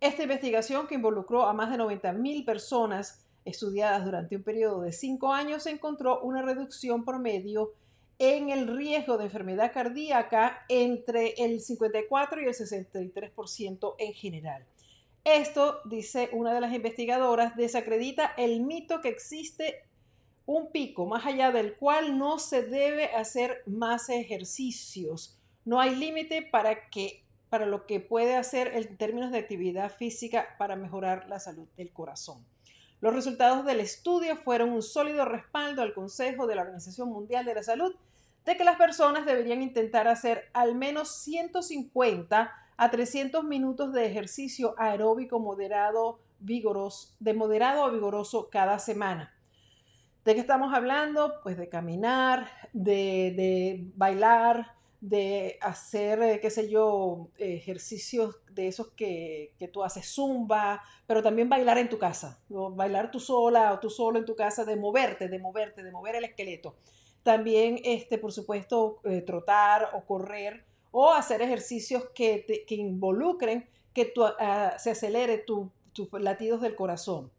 [0.00, 4.92] Esta investigación, que involucró a más de 90 mil personas estudiadas durante un periodo de
[4.92, 7.72] cinco años, encontró una reducción promedio
[8.18, 14.64] en el riesgo de enfermedad cardíaca entre el 54 y el 63% en general.
[15.24, 19.84] Esto, dice una de las investigadoras, desacredita el mito que existe
[20.46, 25.38] un pico más allá del cual no se debe hacer más ejercicios.
[25.64, 27.23] No hay límite para que
[27.54, 31.92] para lo que puede hacer en términos de actividad física para mejorar la salud del
[31.92, 32.44] corazón.
[33.00, 37.54] Los resultados del estudio fueron un sólido respaldo al Consejo de la Organización Mundial de
[37.54, 37.94] la Salud
[38.44, 44.74] de que las personas deberían intentar hacer al menos 150 a 300 minutos de ejercicio
[44.76, 49.32] aeróbico moderado, vigoroso, de moderado a vigoroso cada semana.
[50.24, 51.34] ¿De qué estamos hablando?
[51.44, 58.88] Pues de caminar, de, de bailar, de hacer, eh, qué sé yo, ejercicios de esos
[58.92, 63.80] que, que, tú haces zumba, pero también bailar en tu casa, bailar tú sola o
[63.80, 66.76] tú solo en tu casa, de moverte, de moverte, de mover el esqueleto.
[67.22, 74.10] También, este, por supuesto, eh, trotar o correr o hacer ejercicios que, que involucren que
[74.38, 75.68] ah, se acelere tus
[76.12, 77.30] latidos del corazón.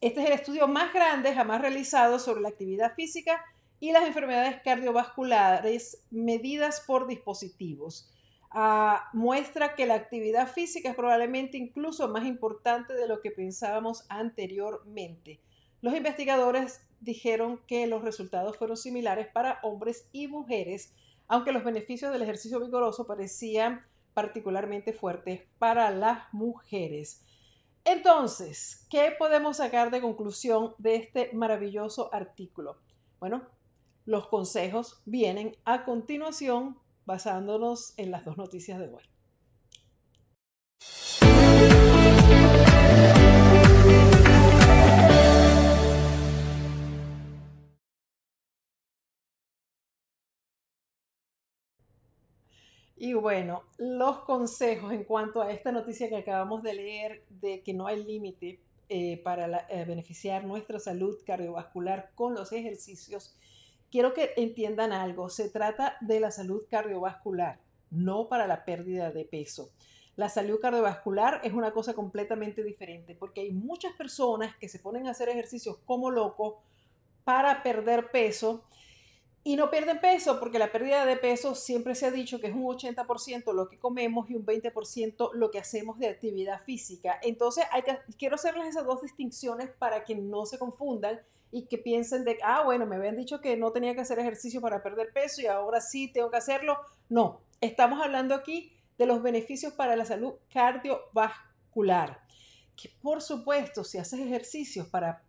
[0.00, 3.40] este es el estudio más grande jamás realizado sobre la actividad física
[3.80, 8.10] y las enfermedades cardiovasculares medidas por dispositivos.
[8.50, 14.04] Ah, muestra que la actividad física es probablemente incluso más importante de lo que pensábamos
[14.08, 15.40] anteriormente.
[15.80, 20.94] Los investigadores dijeron que los resultados fueron similares para hombres y mujeres
[21.28, 27.24] aunque los beneficios del ejercicio vigoroso parecían particularmente fuertes para las mujeres.
[27.84, 32.78] Entonces, ¿qué podemos sacar de conclusión de este maravilloso artículo?
[33.20, 33.42] Bueno,
[34.04, 39.02] los consejos vienen a continuación basándonos en las dos noticias de hoy.
[52.96, 57.74] Y bueno, los consejos en cuanto a esta noticia que acabamos de leer de que
[57.74, 63.36] no hay límite eh, para eh, beneficiar nuestra salud cardiovascular con los ejercicios,
[63.94, 65.28] quiero que entiendan algo.
[65.28, 67.60] Se trata de la salud cardiovascular,
[67.92, 69.70] no para la pérdida de peso.
[70.16, 75.06] La salud cardiovascular es una cosa completamente diferente porque hay muchas personas que se ponen
[75.06, 76.54] a hacer ejercicios como locos
[77.22, 78.64] para perder peso
[79.44, 82.52] y no pierden peso porque la pérdida de peso siempre se ha dicho que es
[82.52, 87.20] un 80% lo que comemos y un 20% lo que hacemos de actividad física.
[87.22, 91.20] Entonces, hay que, quiero hacerles esas dos distinciones para que no se confundan
[91.54, 94.60] y que piensen de, ah, bueno, me habían dicho que no tenía que hacer ejercicio
[94.60, 96.76] para perder peso y ahora sí tengo que hacerlo.
[97.08, 102.20] No, estamos hablando aquí de los beneficios para la salud cardiovascular.
[102.74, 105.22] Que por supuesto, si haces ejercicios para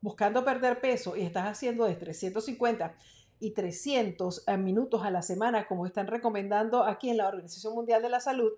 [0.00, 2.94] buscando perder peso y estás haciendo de 350
[3.38, 8.00] y 300 eh, minutos a la semana, como están recomendando aquí en la Organización Mundial
[8.00, 8.50] de la Salud,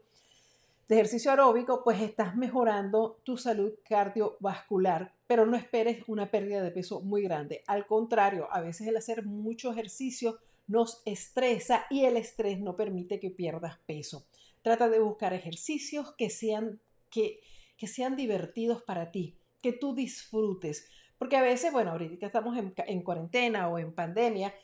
[0.88, 6.70] de ejercicio aeróbico, pues estás mejorando tu salud cardiovascular, pero no esperes una pérdida de
[6.70, 7.62] peso muy grande.
[7.66, 13.20] Al contrario, a veces el hacer mucho ejercicio nos estresa y el estrés no permite
[13.20, 14.26] que pierdas peso.
[14.62, 17.40] Trata de buscar ejercicios que sean, que,
[17.76, 20.88] que sean divertidos para ti, que tú disfrutes.
[21.18, 24.54] Porque a veces, bueno, ahorita estamos en, en cuarentena o en pandemia,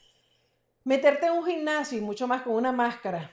[0.85, 3.31] meterte en un gimnasio y mucho más con una máscara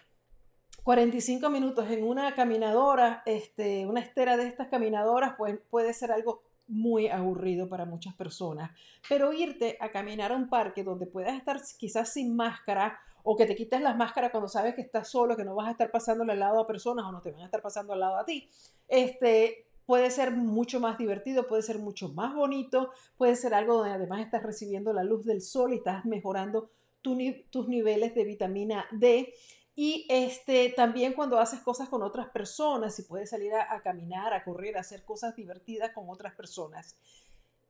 [0.84, 6.42] 45 minutos en una caminadora, este, una estera de estas caminadoras, pues puede ser algo
[6.68, 8.72] muy aburrido para muchas personas.
[9.08, 13.46] Pero irte a caminar a un parque donde puedas estar quizás sin máscara o que
[13.46, 16.24] te quites las máscaras cuando sabes que estás solo, que no vas a estar pasando
[16.24, 18.50] al lado a personas o no te van a estar pasando al lado a ti,
[18.88, 23.92] este, puede ser mucho más divertido, puede ser mucho más bonito, puede ser algo donde
[23.92, 29.34] además estás recibiendo la luz del sol y estás mejorando tus niveles de vitamina D
[29.76, 34.44] y este, también cuando haces cosas con otras personas, si puedes salir a, caminar, a
[34.44, 36.98] correr, a hacer cosas divertidas con otras personas.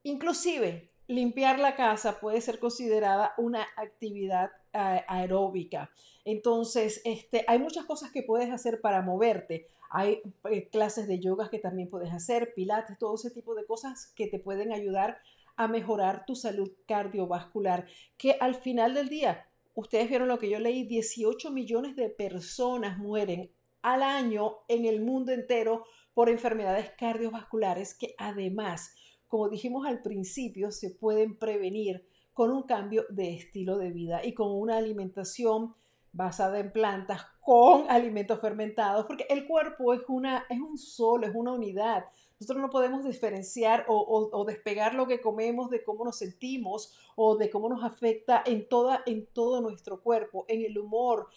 [0.03, 5.91] Inclusive, limpiar la casa puede ser considerada una actividad aeróbica.
[6.25, 9.67] Entonces, este, hay muchas cosas que puedes hacer para moverte.
[9.91, 14.07] Hay eh, clases de yoga que también puedes hacer, pilates, todo ese tipo de cosas
[14.15, 15.19] que te pueden ayudar
[15.55, 17.85] a mejorar tu salud cardiovascular,
[18.17, 22.97] que al final del día ustedes vieron lo que yo leí, 18 millones de personas
[22.97, 28.95] mueren al año en el mundo entero por enfermedades cardiovasculares que además,
[29.27, 34.33] como dijimos al principio, se pueden prevenir con un cambio de estilo de vida y
[34.33, 35.75] con una alimentación
[36.13, 41.35] basada en plantas con alimentos fermentados, porque el cuerpo es, una, es un solo, es
[41.35, 42.05] una unidad.
[42.41, 47.51] Nosotros no podemos diferenciar o, despegar lo que comemos de cómo nos sentimos o de
[47.51, 51.27] cómo nos afecta en, toda, en todo nuestro cuerpo, en el humor.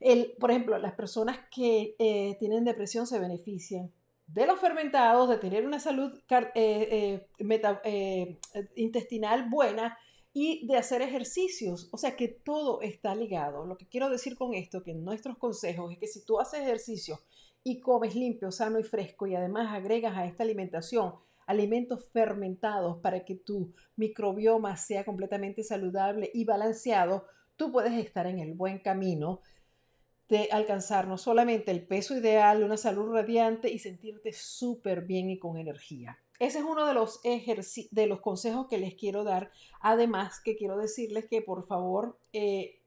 [0.00, 3.92] El, por ejemplo, las personas que eh, tienen depresión se benefician
[4.26, 6.10] de los fermentados, de tener una salud
[6.56, 7.24] eh,
[7.84, 8.38] eh,
[8.74, 9.96] intestinal buena
[10.32, 11.88] y de hacer ejercicios.
[11.92, 13.64] O sea que todo está ligado.
[13.64, 17.20] Lo que quiero decir con esto, que nuestros consejos es que si tú haces ejercicio
[17.64, 21.14] y comes limpio, sano y fresco y además agregas a esta alimentación
[21.46, 28.38] alimentos fermentados para que tu microbioma sea completamente saludable y balanceado, tú puedes estar en
[28.38, 29.40] el buen camino
[30.28, 35.38] de alcanzar no solamente el peso ideal, una salud radiante y sentirte súper bien y
[35.38, 36.18] con energía.
[36.38, 39.50] Ese es uno de los, de los consejos que les quiero dar.
[39.80, 42.80] Además, que quiero decirles que por favor eh,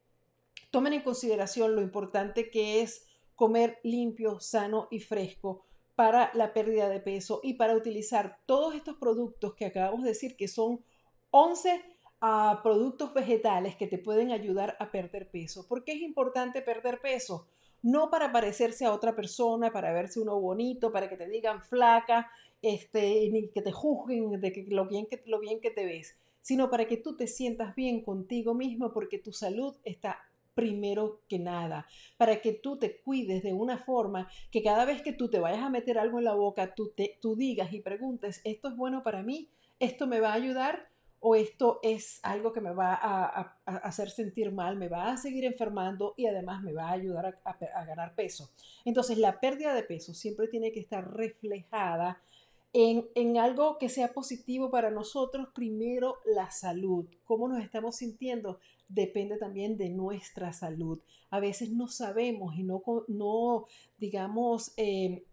[0.71, 6.89] tomen en consideración lo importante que es comer limpio, sano y fresco para la pérdida
[6.89, 10.83] de peso y para utilizar todos estos productos que acabamos de decir que son
[11.31, 11.81] 11
[12.21, 15.67] ah, productos vegetales que te pueden ayudar a perder peso.
[15.67, 17.47] ¿Por qué es importante perder peso?
[17.81, 22.29] No para parecerse a otra persona, para verse uno bonito, para que te digan flaca,
[22.61, 26.17] este, ni que te juzguen de que lo, bien que lo bien que te ves,
[26.41, 30.19] sino para que tú te sientas bien contigo mismo porque tu salud está
[30.55, 31.85] primero que nada,
[32.17, 35.61] para que tú te cuides de una forma que cada vez que tú te vayas
[35.61, 39.03] a meter algo en la boca, tú, te, tú digas y preguntes, ¿esto es bueno
[39.03, 39.49] para mí?
[39.79, 40.89] ¿Esto me va a ayudar?
[41.19, 45.43] ¿O esto es algo que me va a, hacer sentir mal, me va a seguir
[45.43, 48.51] enfermando y además me va a ayudar a ganar peso?
[48.85, 52.21] Entonces la pérdida de peso siempre tiene que estar reflejada
[52.77, 57.05] en, algo que sea positivo para nosotros, primero la salud.
[57.23, 58.59] ¿Cómo nos estamos sintiendo?
[58.87, 60.99] Depende también de nuestra salud.
[61.29, 63.65] A veces no sabemos y no, no
[63.97, 65.23] digamos, eh,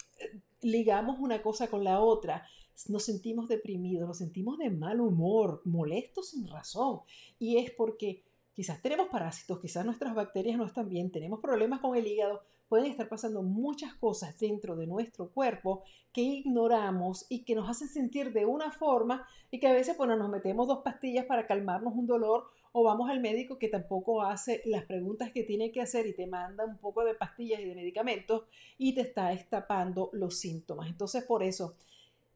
[0.62, 2.46] ligamos una cosa con la otra.
[2.88, 7.00] Nos sentimos deprimidos, nos sentimos de mal humor, molestos sin razón.
[7.38, 8.22] Y es porque
[8.54, 12.90] quizás tenemos parásitos, quizás nuestras bacterias no están bien, tenemos problemas con el hígado, pueden
[12.90, 18.32] estar pasando muchas cosas dentro de nuestro cuerpo que ignoramos y que nos hacen sentir
[18.32, 22.06] de una forma y que a veces, bueno, nos metemos dos pastillas para calmarnos un
[22.06, 26.14] dolor o vamos al médico que tampoco hace las preguntas que tiene que hacer y
[26.14, 28.44] te manda un poco de pastillas y de medicamentos
[28.79, 30.88] y te está estapando los síntomas.
[30.88, 31.77] Entonces, por eso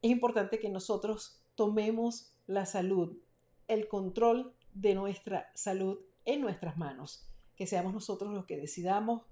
[0.02, 3.16] es importante que nosotros tomemos la salud,
[3.66, 7.26] el control de nuestra salud en nuestras manos,
[7.56, 9.22] que seamos nosotros los que decidamos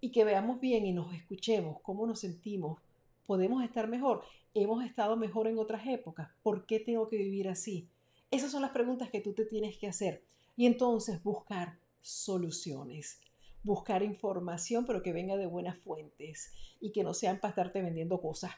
[0.00, 2.80] y que veamos bien y nos escuchemos cómo nos sentimos,
[3.26, 4.24] podemos estar mejor.
[4.54, 6.30] Hemos estado mejor en otras épocas.
[6.42, 7.88] ¿Por qué tengo que vivir así?
[8.30, 10.22] Esas son las preguntas que tú te tienes que hacer.
[10.56, 13.20] Y entonces buscar soluciones.
[13.62, 18.20] Buscar información, pero que venga de buenas fuentes y que no sean para estarte vendiendo
[18.20, 18.52] cosas.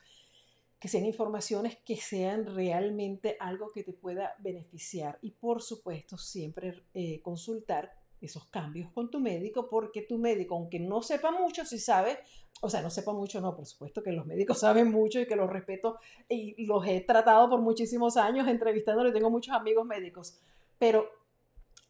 [0.78, 5.16] que sean informaciones que sean realmente algo que te pueda beneficiar.
[5.22, 10.78] Y por supuesto, siempre eh, consultar esos cambios con tu médico, porque tu médico, aunque
[10.78, 12.18] no sepa mucho, si sabe,
[12.60, 15.36] o sea, no sepa mucho, no, por supuesto que los médicos saben mucho y que
[15.36, 15.98] los respeto
[16.28, 20.38] y los he tratado por muchísimos años entrevistándolo tengo muchos amigos médicos,
[20.78, 21.10] pero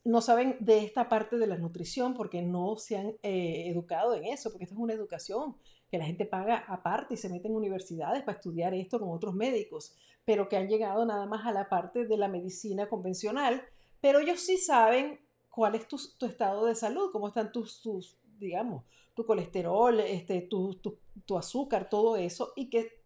[0.04, 4.24] no saben de esta parte de la nutrición porque no se han eh, educado en
[4.24, 5.56] eso, porque esto es una educación
[5.90, 9.34] que la gente paga aparte y se mete en universidades para estudiar esto con otros
[9.34, 13.62] médicos, pero que han llegado nada más a la parte de la medicina convencional,
[14.00, 15.20] pero ellos sí saben
[15.52, 15.96] cuál es tu,
[16.26, 18.84] estado de salud, cómo están tus, digamos,
[19.14, 20.80] tu colesterol, este, tu,
[21.26, 23.02] tu, azúcar, todo eso, y que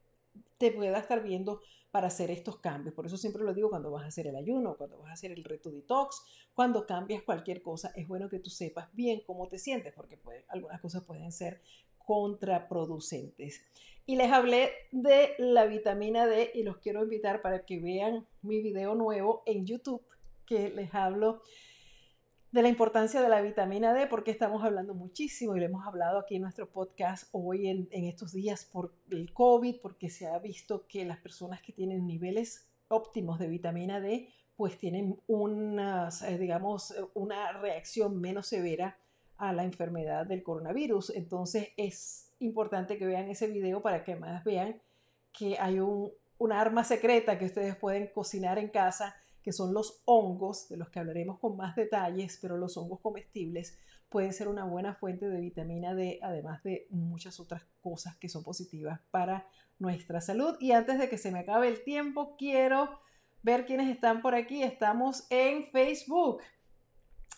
[0.57, 2.95] te pueda estar viendo para hacer estos cambios.
[2.95, 5.33] Por eso siempre lo digo cuando vas a hacer el ayuno, cuando vas a hacer
[5.33, 6.23] el reto detox,
[6.55, 10.81] cuando cambias cualquier cosa, es bueno que tú sepas bien cómo te sientes, porque algunas
[10.81, 11.61] cosas pueden ser
[11.99, 13.61] contraproducentes.
[14.07, 18.63] Y les hablé de la vitamina D y los quiero invitar para que vean mi
[18.63, 20.03] video nuevo en YouTube
[20.47, 21.43] que les hablo
[22.57, 26.19] de la importancia de la vitamina D, porque estamos hablando muchísimo y lo hemos hablado
[26.19, 30.87] aquí en nuestro podcast hoy en, estos días por el COVID, porque se ha visto
[30.89, 36.95] que las personas que tienen niveles óptimos de vitamina D, pues tienen una, eh, digamos,
[37.13, 38.97] una reacción menos severa
[39.37, 41.11] a la enfermedad del coronavirus.
[41.11, 44.81] Entonces es importante que vean ese video para que más vean
[45.31, 49.15] que hay un, una arma secreta que ustedes pueden cocinar en casa
[49.47, 53.79] que son los hongos, de los que hablaremos con más detalles, pero los hongos comestibles
[54.09, 58.43] pueden ser una buena fuente de vitamina D, además de muchas otras cosas que son
[58.43, 59.47] positivas para
[59.79, 60.57] nuestra salud.
[60.59, 62.99] Y antes de que se me acabe el tiempo, quiero
[63.45, 64.65] ver quiénes están por aquí.
[64.65, 66.43] Estamos en Facebook.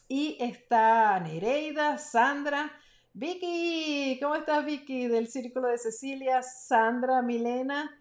[0.09, 2.73] Y está Nereida, Sandra,
[3.13, 4.19] Vicky.
[4.23, 5.09] ¿Cómo estás, Vicky?
[5.09, 7.98] Del Círculo de Cecilia, Sandra, Milena.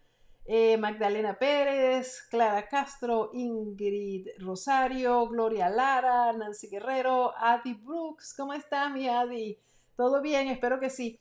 [0.50, 8.34] Eh, Magdalena Pérez, Clara Castro, Ingrid Rosario, Gloria Lara, Nancy Guerrero, Adi Brooks.
[8.34, 9.58] ¿Cómo está mi Adi?
[9.98, 10.48] ¿Todo bien?
[10.48, 11.20] Espero que sí.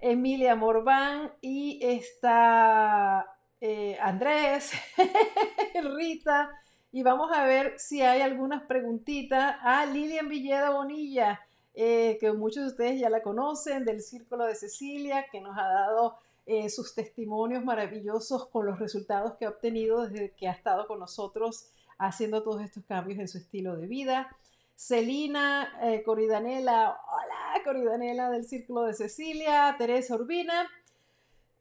[0.00, 3.26] Emilia Morván y está
[3.62, 4.72] eh, Andrés,
[5.96, 6.50] Rita.
[6.92, 9.56] Y vamos a ver si hay algunas preguntitas.
[9.62, 11.40] a Lilian Villeda Bonilla,
[11.74, 15.66] eh, que muchos de ustedes ya la conocen, del Círculo de Cecilia, que nos ha
[15.68, 16.18] dado
[16.50, 20.98] eh, sus testimonios maravillosos con los resultados que ha obtenido desde que ha estado con
[20.98, 21.68] nosotros
[21.98, 24.34] haciendo todos estos cambios en su estilo de vida.
[24.74, 30.66] Celina eh, Coridanela, hola Coridanela del Círculo de Cecilia, Teresa Urbina.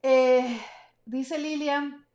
[0.04, 0.58] Eh,
[1.04, 2.08] dice Lilian,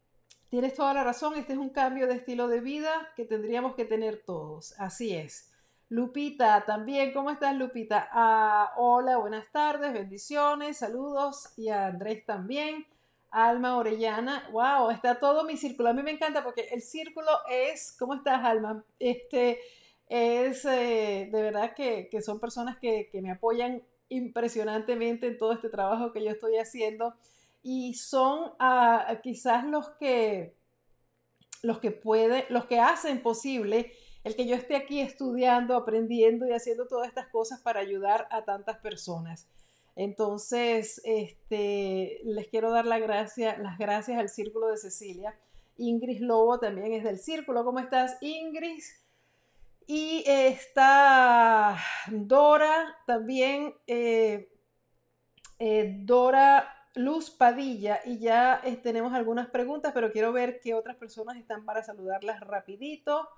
[0.49, 3.85] tienes toda la razón, este es un cambio de estilo de vida que tendríamos que
[3.85, 5.52] tener todos, así es.
[5.93, 8.09] Lupita, también, ¿cómo estás Lupita?
[8.13, 12.87] Ah, hola, buenas tardes, bendiciones, saludos y a Andrés también.
[13.31, 15.91] Alma Orellana, wow, está todo mi círculo.
[15.91, 18.83] A mí me encanta porque el círculo es, ¿cómo estás Alma?
[18.99, 19.61] Este
[20.09, 26.11] es eh, de verdad que, son personas que, me apoyan impresionantemente en todo este trabajo
[26.11, 27.15] que yo estoy haciendo
[27.63, 30.55] y son ah, quizás los que
[31.61, 33.93] los que pueden, los que hacen posible
[34.25, 38.45] el que yo esté aquí estudiando, aprendiendo y haciendo todas estas cosas para ayudar a
[38.45, 39.49] tantas personas.
[39.95, 45.39] Entonces, este, les quiero dar las gracias al Círculo de Cecilia.
[45.77, 47.65] Ingrid Lobo también es del Círculo.
[47.65, 48.83] ¿Cómo estás, Ingrid?
[49.87, 51.77] Y está
[52.11, 54.49] Dora también, eh,
[55.59, 58.01] eh, Dora Luz Padilla.
[58.05, 62.41] Y ya eh, tenemos algunas preguntas, pero quiero ver qué otras personas están para saludarlas
[62.41, 63.29] rapidito.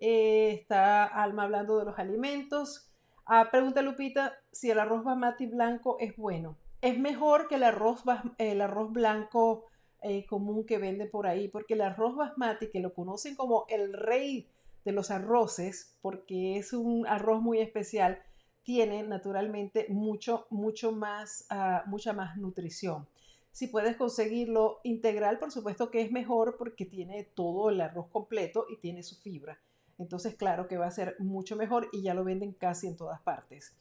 [0.00, 2.90] Eh, está Alma hablando de los alimentos.
[3.26, 6.56] Ah, pregunta Lupita si el arroz basmati blanco es bueno.
[6.80, 8.02] Es mejor que el arroz,
[8.38, 9.66] el arroz blanco
[10.02, 13.92] eh, común que vende por ahí, porque el arroz basmati, que lo conocen como el
[13.92, 14.48] rey
[14.86, 18.22] de los arroces, porque es un arroz muy especial,
[18.62, 23.06] tiene naturalmente mucho, mucho más, ah, mucha más nutrición.
[23.52, 28.64] Si puedes conseguirlo integral, por supuesto que es mejor porque tiene todo el arroz completo
[28.70, 29.58] y tiene su fibra.
[30.00, 33.20] Entonces, claro que va a ser mucho mejor y ya lo venden casi en todas
[33.20, 33.76] partes.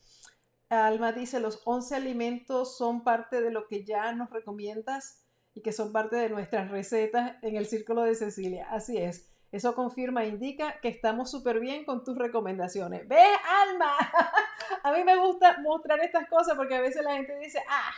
[0.70, 5.72] Alma dice, los 11 alimentos son parte de lo que ya nos recomiendas y que
[5.72, 8.68] son parte de nuestras recetas en el Círculo de Cecilia.
[8.70, 9.32] Así es.
[9.52, 13.08] Eso confirma, e indica que estamos súper bien con tus recomendaciones.
[13.08, 13.24] ¡Ve,
[13.68, 13.94] Alma!
[14.84, 17.92] a mí me gusta mostrar estas cosas porque a veces la gente dice, ah,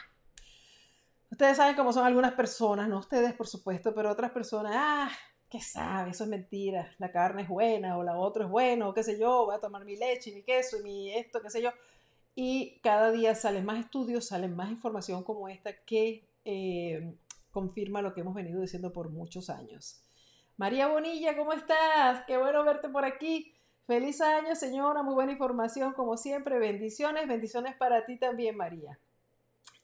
[1.29, 5.09] ustedes saben cómo son algunas personas, no ustedes por supuesto, pero otras personas, ah,
[5.51, 6.11] ¿qué sabe?
[6.11, 6.95] Eso es mentira.
[6.97, 9.59] La carne es buena o la otra es buena o qué sé yo, voy a
[9.59, 11.71] tomar mi leche mi queso y mi esto, qué sé yo.
[12.33, 17.13] Y cada día salen más estudios, salen más información como esta que eh,
[17.51, 20.01] confirma lo que hemos venido diciendo por muchos años.
[20.55, 22.23] María Bonilla, ¿cómo estás?
[22.25, 23.53] Qué bueno verte por aquí.
[23.85, 25.03] Feliz año, señora.
[25.03, 26.59] Muy buena información, como siempre.
[26.59, 28.97] Bendiciones, bendiciones para ti también, María.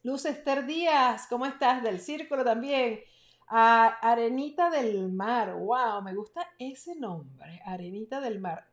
[0.04, 1.84] Luz Esther Díaz, ¿cómo estás?
[1.84, 3.02] Del círculo también.
[3.48, 5.56] Arenita del Mar.
[5.56, 7.62] Wow, me gusta ese nombre.
[7.66, 8.68] Arenita del Mar.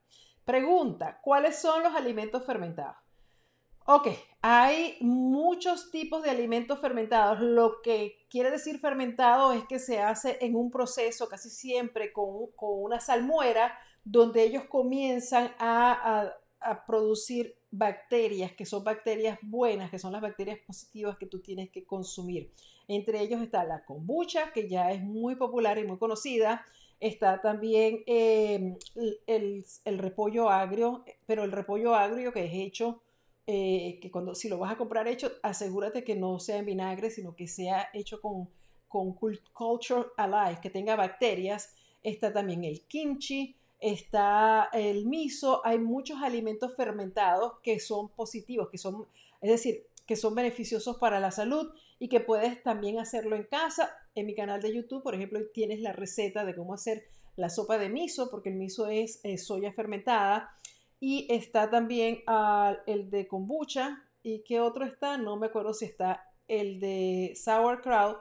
[0.45, 2.97] Pregunta, ¿cuáles son los alimentos fermentados?
[3.87, 4.09] Ok,
[4.41, 7.41] hay muchos tipos de alimentos fermentados.
[7.41, 12.27] Lo que quiere decir fermentado es que se hace en un proceso casi siempre con,
[12.57, 16.33] una salmuera donde ellos comienzan a,
[16.87, 21.85] producir bacterias, que son bacterias buenas, que son las bacterias positivas que tú tienes que
[21.85, 22.51] consumir.
[22.89, 26.65] Entre ellos está la kombucha, que ya es muy popular y muy conocida.
[27.01, 28.77] Está también eh,
[29.27, 33.03] el, el repollo agrio, pero el repollo agrio que es hecho
[33.47, 37.11] eh, que cuando si lo vas a comprar hecho, asegúrate que no sea en vinagre,
[37.11, 38.49] sino que sea hecho con,
[38.89, 41.75] con Culture Alive, que tenga bacterias.
[42.03, 43.55] Está también el kimchi,
[43.85, 49.07] está el miso, hay muchos alimentos fermentados que son positivos, que son,
[49.43, 53.95] es decir, que son beneficiosos para la salud y que puedes también hacerlo en casa.
[54.15, 57.05] En mi canal de YouTube, por ejemplo, tienes la receta de cómo hacer
[57.37, 60.57] la sopa de miso, porque el miso es soya fermentada
[60.99, 64.03] y está también ah, el de kombucha.
[64.23, 65.19] ¿Y qué otro está?
[65.19, 68.17] No me acuerdo si está el de sauerkraut,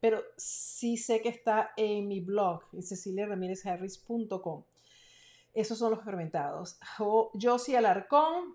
[0.00, 4.64] pero sí sé que está en mi blog, en ceciliaramirezharris.com.
[5.54, 6.78] Esos son los fermentados.
[7.40, 8.54] Josie Alarcón,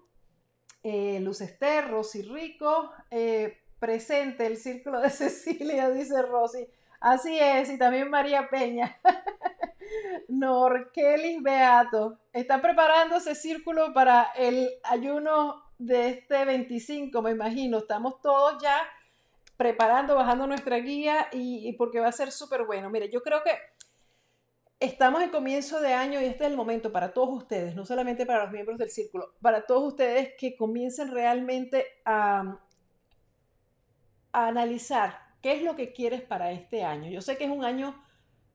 [0.83, 6.67] eh, Luz Esther, Rosy Rico, eh, presente el círculo de Cecilia, dice Rosy.
[6.99, 8.97] Así es, y también María Peña.
[10.27, 17.77] Norkelis Beato está preparando ese círculo para el ayuno de este 25, me imagino.
[17.77, 18.77] Estamos todos ya
[19.57, 22.89] preparando, bajando nuestra guía y, porque va a ser súper bueno.
[22.89, 23.51] Mire, yo creo que
[24.79, 28.25] estamos en comienzo de año y este es el momento para todos ustedes, no solamente
[28.25, 32.59] para los miembros del círculo, para todos ustedes que comiencen realmente a,
[34.33, 37.09] analizar qué es lo que quieres para este año.
[37.09, 37.99] Yo sé que es un año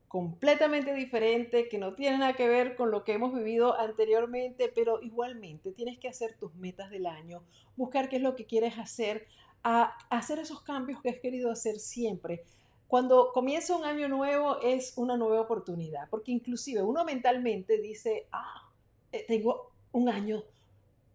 [0.06, 5.02] completamente diferente, que no tiene nada que ver con lo que hemos vivido anteriormente, pero
[5.02, 7.42] igualmente tienes que hacer tus metas del año,
[7.74, 9.26] buscar qué es lo que quieres hacer,
[9.64, 12.44] a hacer esos cambios que has querido hacer siempre.
[12.92, 18.70] Cuando comienza un año nuevo es una nueva oportunidad, porque inclusive uno mentalmente dice, ah,
[19.10, 20.44] eh, tengo un año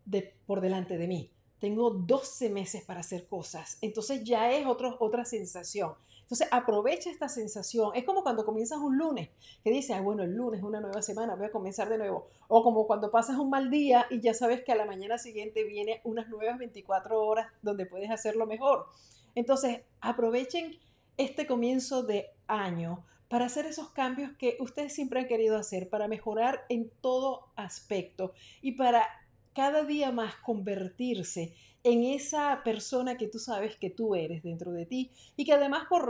[0.04, 4.98] de, por delante de mí, tengo 12 meses para hacer cosas, entonces ya es otro,
[5.00, 5.94] otra sensación.
[6.24, 7.92] Entonces, aprovecha esta sensación.
[7.94, 9.30] Es como cuando comienzas un lunes,
[9.64, 12.28] que dices, bueno, el lunes es una nueva semana, voy a comenzar de nuevo.
[12.48, 15.64] O como cuando pasas un mal día y ya sabes que a la mañana siguiente
[15.64, 18.88] viene unas nuevas 24 horas donde puedes hacerlo mejor.
[19.36, 20.80] Entonces, aprovechen
[21.18, 26.08] este comienzo de año para hacer esos cambios que ustedes siempre han querido hacer, para
[26.08, 29.06] mejorar en todo aspecto y para
[29.54, 31.54] cada día más convertirse
[31.84, 35.88] en esa persona que tú sabes que tú eres dentro de ti y que además
[35.90, 36.10] por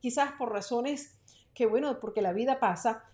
[0.00, 1.18] quizás por razones
[1.54, 3.04] que bueno, porque la vida pasa,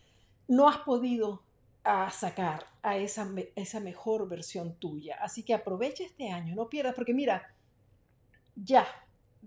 [0.46, 1.42] no has podido
[1.84, 5.16] a sacar a esa, esa mejor versión tuya.
[5.20, 7.54] Así que aprovecha este año, no pierdas, porque mira,
[8.54, 8.86] ya,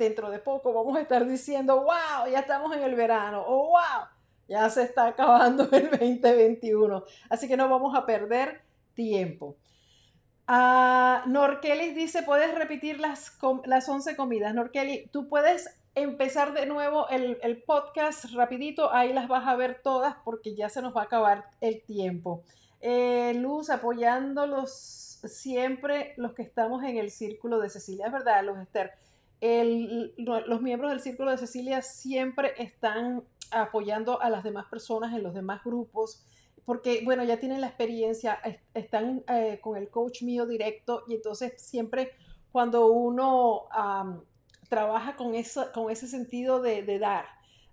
[0.01, 4.07] dentro de poco vamos a estar diciendo, wow, ya estamos en el verano, o wow,
[4.47, 7.03] ya se está acabando el 2021.
[7.29, 8.61] Así que no vamos a perder
[8.95, 9.55] tiempo.
[10.49, 14.53] Uh, Norkelis dice, puedes repetir las, las 11 comidas.
[14.53, 19.81] Norkeli, tú puedes empezar de nuevo el, el, podcast rapidito, ahí las vas a ver
[19.83, 22.43] todas porque ya se nos va a acabar el tiempo.
[22.81, 24.71] Eh, Luz, apoyándolos
[25.23, 28.91] siempre los que estamos en el círculo de Cecilia, es verdad, Luz Esther.
[29.41, 35.33] Los miembros del círculo de Cecilia siempre están apoyando a las demás personas en los
[35.33, 36.23] demás grupos
[36.65, 38.39] porque, bueno, ya tienen la experiencia,
[38.73, 42.11] están eh, con el coach mío directo y entonces siempre
[42.51, 43.67] cuando uno
[44.69, 47.25] trabaja con, eso, con ese sentido de, dar,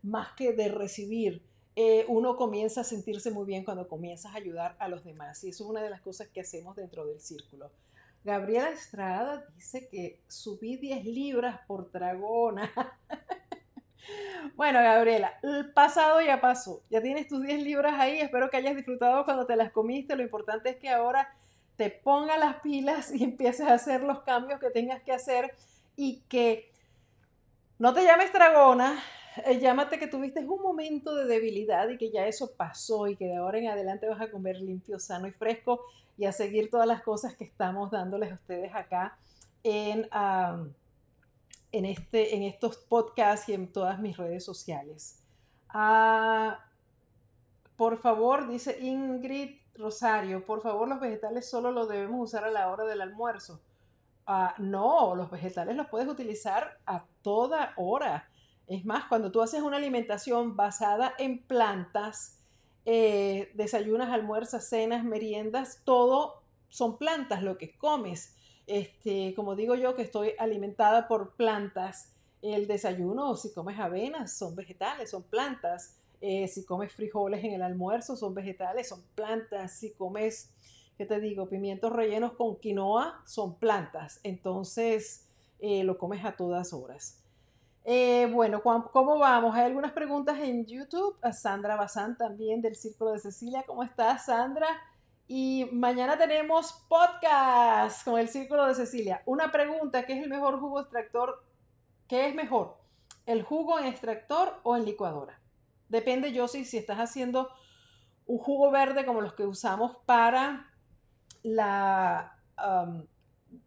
[0.03, 1.43] más que de recibir,
[1.77, 5.43] eh, uno comienza a sentirse muy bien cuando comienzas a ayudar a los demás.
[5.45, 7.71] Y eso es una de las cosas que hacemos dentro del círculo.
[8.29, 12.71] Gabriela Estrada dice que subí 10 libras por dragona.
[14.55, 16.83] Bueno, Gabriela, el pasado ya pasó.
[16.89, 18.19] Ya tienes tus 10 libras ahí.
[18.19, 20.17] Espero que hayas disfrutado cuando te las comiste.
[20.17, 21.33] Lo importante es que ahora
[21.77, 25.55] te pongas las pilas y empieces a hacer los cambios que tengas que hacer
[25.95, 26.73] y que
[27.79, 29.01] no te llames dragona,
[29.45, 33.27] eh, llámate que tuviste un momento de debilidad y que ya eso pasó y que
[33.27, 35.85] de ahora en adelante vas a comer limpio, sano y fresco
[36.19, 39.17] y a seguir todas las cosas que estamos dándoles a ustedes acá
[39.63, 40.09] en
[41.73, 45.23] en, este, en estos podcasts y en todas mis redes sociales.
[45.69, 46.61] Ah,
[47.77, 52.71] por favor, dice Ingrid Rosario, por favor, los vegetales solo los debemos usar a la
[52.71, 53.61] hora del almuerzo.
[54.27, 58.29] Ah, no, los vegetales los puedes utilizar a toda hora.
[58.67, 62.38] Es más, cuando tú haces una alimentación basada en plantas,
[62.91, 68.35] eh, desayunas, almuerzas, cenas, meriendas, todo son plantas lo que comes.
[68.67, 72.15] Este, como digo yo, que estoy alimentada por plantas.
[72.41, 75.99] El desayuno, si comes avenas, son vegetales, son plantas.
[76.23, 79.73] Eh, si comes frijoles en el almuerzo, son vegetales, son plantas.
[79.73, 80.51] Si comes,
[80.97, 81.47] ¿qué te digo?
[81.47, 84.19] Pimientos rellenos con quinoa, son plantas.
[84.23, 85.27] Entonces,
[85.61, 87.23] eh, lo comes a todas horas.
[87.85, 89.55] Eh, bueno, ¿cómo vamos?
[89.55, 91.17] Hay algunas preguntas en YouTube.
[91.23, 93.65] A Sandra Bazán también del Círculo de Cecilia.
[93.67, 94.67] ¿Cómo estás, Sandra?
[95.27, 99.23] Y mañana tenemos podcast con el Círculo de Cecilia.
[99.27, 101.45] Una pregunta, ¿qué es el mejor jugo extractor?
[102.09, 102.79] ¿Qué es mejor?
[103.27, 105.39] ¿El jugo en extractor o en licuadora?
[105.89, 107.51] Depende yo si, si estás haciendo
[108.27, 110.71] un jugo verde como los que usamos para
[111.43, 112.39] la,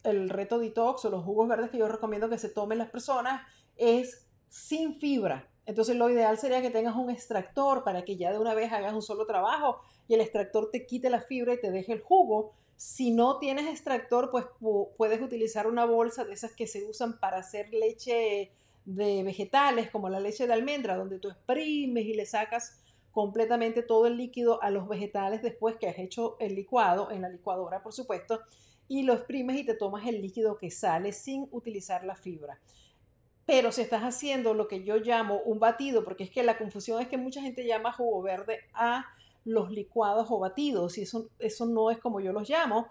[0.04, 3.42] el reto detox o los jugos verdes que yo recomiendo que se tomen las personas
[3.78, 5.48] es sin fibra.
[5.66, 8.94] Entonces lo ideal sería que tengas un extractor para que ya de una vez hagas
[8.94, 12.54] un solo trabajo y el extractor te quite la fibra y te deje el jugo.
[12.76, 14.46] Si no tienes extractor, pues
[14.98, 18.52] puedes utilizar una bolsa de esas que se usan para hacer leche
[18.86, 24.08] de vegetales, como la leche de almendra, donde tú exprimes y le sacas completamente todo
[24.08, 27.94] el líquido a los vegetales después que has hecho el licuado, en la licuadora, por
[27.94, 28.42] supuesto,
[28.88, 32.60] y lo exprimes y te tomas el líquido que sale sin utilizar la fibra.
[33.46, 37.02] Pero si estás haciendo lo que yo llamo un batido, porque es que la confusión
[37.02, 39.06] es que mucha gente llama jugo verde a
[39.44, 42.88] los licuados o batidos, y eso, eso no es como yo los llamo.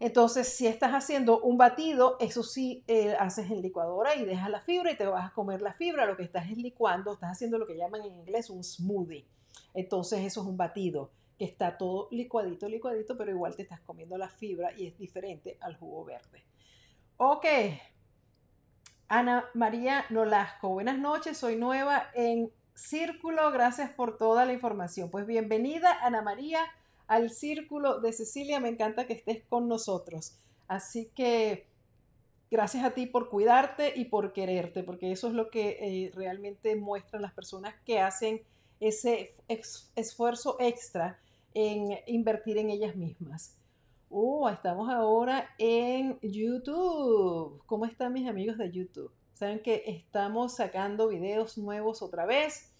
[0.00, 4.60] Entonces, si estás haciendo un batido, eso sí eh, haces en licuadora y dejas la
[4.60, 6.04] fibra y te vas a comer la fibra.
[6.04, 9.24] Lo que estás es licuando, estás haciendo lo que llaman en inglés un smoothie.
[9.72, 14.18] Entonces, eso es un batido, que está todo licuadito, licuadito, pero igual te estás comiendo
[14.18, 16.44] la fibra y es diferente al jugo verde.
[17.16, 17.46] Ok.
[19.14, 25.08] Ana María Nolasco, buenas noches, soy nueva en Círculo, gracias por toda la información.
[25.08, 26.58] Pues bienvenida, Ana María,
[27.06, 28.58] al Círculo de Cecilia.
[28.58, 30.36] Me encanta que estés con nosotros.
[30.66, 31.68] Así que
[32.50, 36.74] gracias a ti por cuidarte y por quererte, porque eso es lo que eh, realmente
[36.74, 38.42] muestran las personas que hacen
[38.80, 39.36] ese
[39.94, 41.20] esfuerzo extra
[41.54, 43.60] en invertir en ellas mismas.
[44.16, 47.60] Oh, estamos ahora en YouTube.
[47.66, 49.10] ¿Cómo están mis amigos de YouTube?
[49.32, 52.72] Saben que estamos sacando videos nuevos otra vez.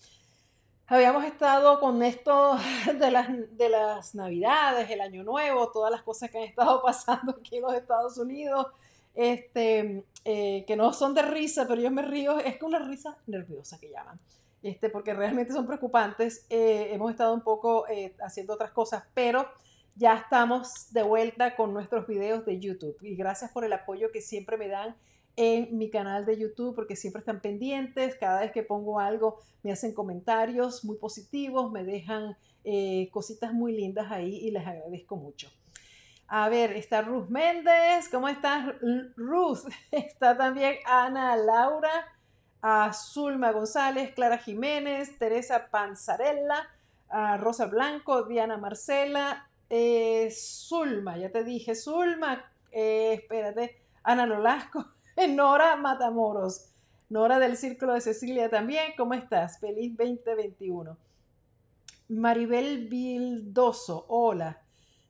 [0.87, 2.57] Habíamos estado con esto
[3.01, 7.33] de las, de las navidades, el año nuevo, todas las cosas que han estado pasando
[7.33, 8.69] aquí en los Estados Unidos,
[9.13, 13.19] este, eh, que no son de risa, pero yo me río, es que una risa
[13.27, 14.21] nerviosa que llaman,
[14.63, 16.47] este, porque realmente son preocupantes.
[16.49, 19.49] Eh, hemos estado un poco eh, haciendo otras cosas, pero
[19.97, 24.21] ya estamos de vuelta con nuestros videos de YouTube y gracias por el apoyo que
[24.21, 24.97] siempre me dan
[25.37, 28.17] en mi canal de YouTube porque siempre están pendientes.
[28.17, 33.73] Cada vez que pongo algo me hacen comentarios muy positivos, me dejan eh, cositas muy
[33.75, 35.51] lindas ahí y les agradezco mucho.
[36.27, 38.09] A ver, está Ruth Méndez.
[38.11, 38.75] ¿Cómo estás,
[39.17, 39.61] Ruth?
[39.91, 41.91] Está también Ana Laura,
[42.93, 46.67] Zulma González, Clara Jiménez, Teresa Panzarella,
[47.39, 54.85] Rosa Blanco, Diana Marcela, eh, Zulma, ya te dije, Zulma, eh, espérate, Ana Lolasco,
[55.31, 56.71] Nora Matamoros.
[57.11, 59.59] Nora del Círculo de Cecilia también, ¿cómo estás?
[59.59, 60.97] Feliz 2021.
[62.09, 64.63] Maribel Bildoso, hola.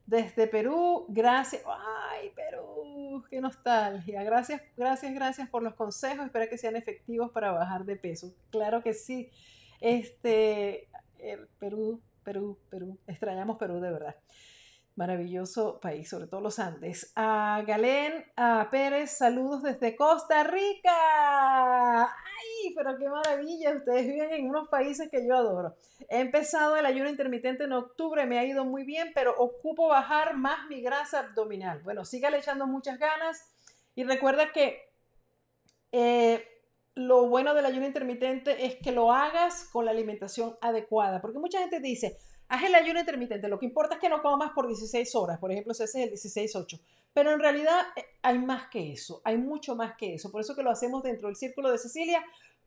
[0.06, 1.62] Desde Perú, gracias.
[1.66, 4.22] Ay, Perú, qué nostalgia.
[4.22, 6.24] Gracias, gracias, gracias por los consejos.
[6.24, 8.34] Espero que sean efectivos para bajar de peso.
[8.50, 9.30] Claro que sí.
[9.80, 10.88] Este,
[11.18, 12.98] eh, Perú, Perú, Perú.
[13.06, 14.16] Extrañamos Perú de verdad
[14.96, 17.12] maravilloso país, sobre todo los Andes.
[17.16, 22.04] A Galén, a Pérez, saludos desde Costa Rica.
[22.04, 23.76] ¡Ay, pero qué maravilla!
[23.76, 25.74] Ustedes viven en unos países que yo adoro.
[26.08, 30.36] He empezado el ayuno intermitente en octubre, me ha ido muy bien, pero ocupo bajar
[30.36, 31.82] más mi grasa abdominal.
[31.82, 33.50] Bueno, sígale echando muchas ganas
[33.94, 34.92] y recuerda que
[35.92, 36.46] eh,
[36.94, 41.58] lo bueno del ayuno intermitente es que lo hagas con la alimentación adecuada, porque mucha
[41.58, 42.18] gente dice,
[42.48, 43.48] Haz el ayuno intermitente.
[43.48, 45.38] Lo que importa es que no comas por 16 horas.
[45.38, 46.80] Por ejemplo, si ese es el 16-8.
[47.12, 49.22] Pero en realidad eh, hay más que eso.
[49.24, 50.30] Hay mucho más que eso.
[50.30, 52.24] Por eso que lo hacemos dentro del círculo de Cecilia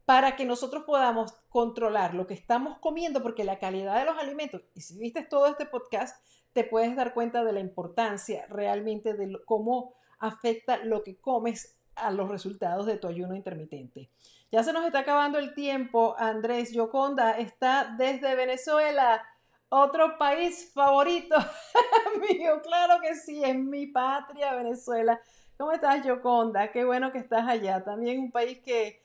[0.07, 4.61] para que nosotros podamos controlar lo que estamos comiendo, porque la calidad de los alimentos,
[4.73, 6.23] y si viste todo este podcast,
[6.53, 12.11] te puedes dar cuenta de la importancia realmente de cómo afecta lo que comes a
[12.11, 14.09] los resultados de tu ayuno intermitente.
[14.49, 16.15] Ya se nos está acabando el tiempo.
[16.17, 19.21] Andrés Yoconda está desde Venezuela,
[19.69, 21.35] otro país favorito
[22.29, 22.61] mío.
[22.61, 25.19] Claro que sí, es mi patria, Venezuela.
[25.57, 26.71] ¿Cómo estás, Yoconda?
[26.71, 27.83] Qué bueno que estás allá.
[27.83, 29.01] También un país que,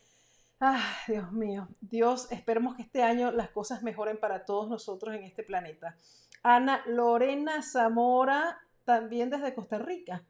[0.61, 5.25] ah, Dios mío, Dios, esperemos que este año las cosas mejoren para todos nosotros en
[5.25, 5.97] este planeta.
[6.43, 10.25] Ana Lorena Zamora, también desde Costa Rica.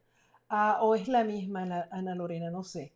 [0.49, 2.93] Ah, o es la misma Ana Lorena, no sé.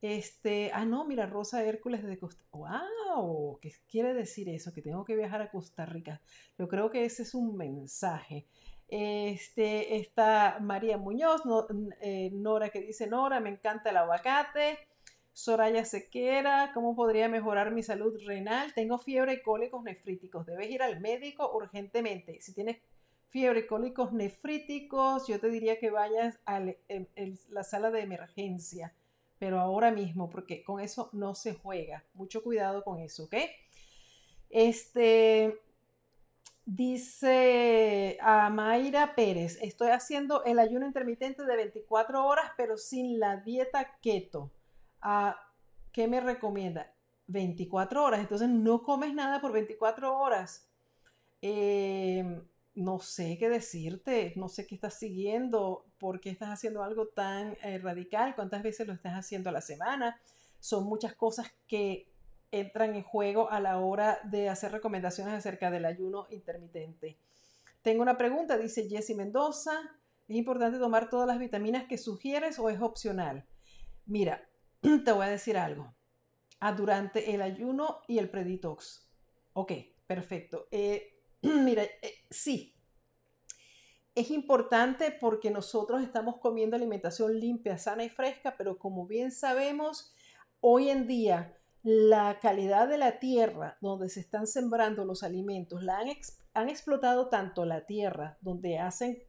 [0.00, 3.58] Este, ah, no, mira, Rosa Hércules de Costa ¡Wow!
[3.60, 4.72] ¿Qué quiere decir eso?
[4.72, 6.20] Que tengo que viajar a Costa Rica.
[6.56, 8.46] Yo creo que ese es un mensaje.
[8.86, 11.42] Este, está María Muñoz,
[12.00, 14.78] eh, Nora que dice, Nora, me encanta el aguacate.
[15.32, 18.74] Soraya Sequera, ¿cómo podría mejorar mi salud renal?
[18.74, 20.46] Tengo fiebre y cólicos nefríticos.
[20.46, 22.40] Debes ir al médico urgentemente.
[22.40, 22.78] Si tienes
[23.30, 28.94] fiebre y cólicos nefríticos, yo te diría que vayas a la sala de emergencia
[29.38, 32.04] pero ahora mismo, porque con eso no se juega.
[32.14, 33.34] Mucho cuidado con eso, ¿ok?
[34.50, 35.60] Este,
[36.64, 43.36] dice a Mayra Pérez, estoy haciendo el ayuno intermitente de 24 horas, pero sin la
[43.36, 44.50] dieta keto.
[45.00, 45.36] Ah,
[45.92, 46.92] ¿Qué me recomienda?
[47.28, 50.68] 24 horas, entonces no comes nada por 24 horas.
[51.42, 52.42] Eh,
[52.78, 57.56] no sé qué decirte, no sé qué estás siguiendo, por qué estás haciendo algo tan
[57.62, 60.20] eh, radical, cuántas veces lo estás haciendo a la semana.
[60.60, 62.08] Son muchas cosas que
[62.52, 67.18] entran en juego a la hora de hacer recomendaciones acerca del ayuno intermitente.
[67.82, 69.72] Tengo una pregunta, dice Jessie Mendoza.
[70.28, 73.44] ¿Es importante tomar todas las vitaminas que sugieres o es opcional?
[74.06, 74.48] Mira,
[74.80, 75.94] te voy a decir algo.
[76.60, 79.08] Ah, durante el ayuno y el preditox.
[79.54, 79.72] Ok,
[80.06, 80.68] perfecto.
[80.70, 82.74] Eh, Mira, eh, sí,
[84.14, 90.12] es importante porque nosotros estamos comiendo alimentación limpia, sana y fresca, pero como bien sabemos,
[90.60, 95.98] hoy en día la calidad de la tierra donde se están sembrando los alimentos, la
[95.98, 96.08] han,
[96.54, 99.22] han explotado tanto la tierra donde hacen,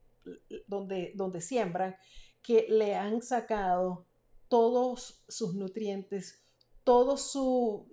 [0.65, 1.95] donde, donde siembran,
[2.41, 4.07] que le han sacado
[4.47, 6.43] todos sus nutrientes,
[6.83, 7.87] todo su,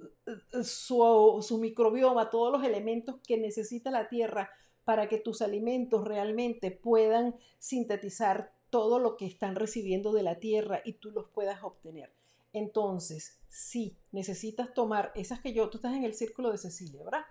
[0.62, 4.50] su, microbioma, todos los elementos que necesita la tierra
[4.84, 10.80] para que tus alimentos realmente puedan sintetizar todo lo que están recibiendo de la tierra
[10.84, 12.12] y tú los puedas obtener.
[12.52, 17.26] Entonces, sí, necesitas tomar esas que yo, tú estás en el círculo de Cecilia, ¿verdad?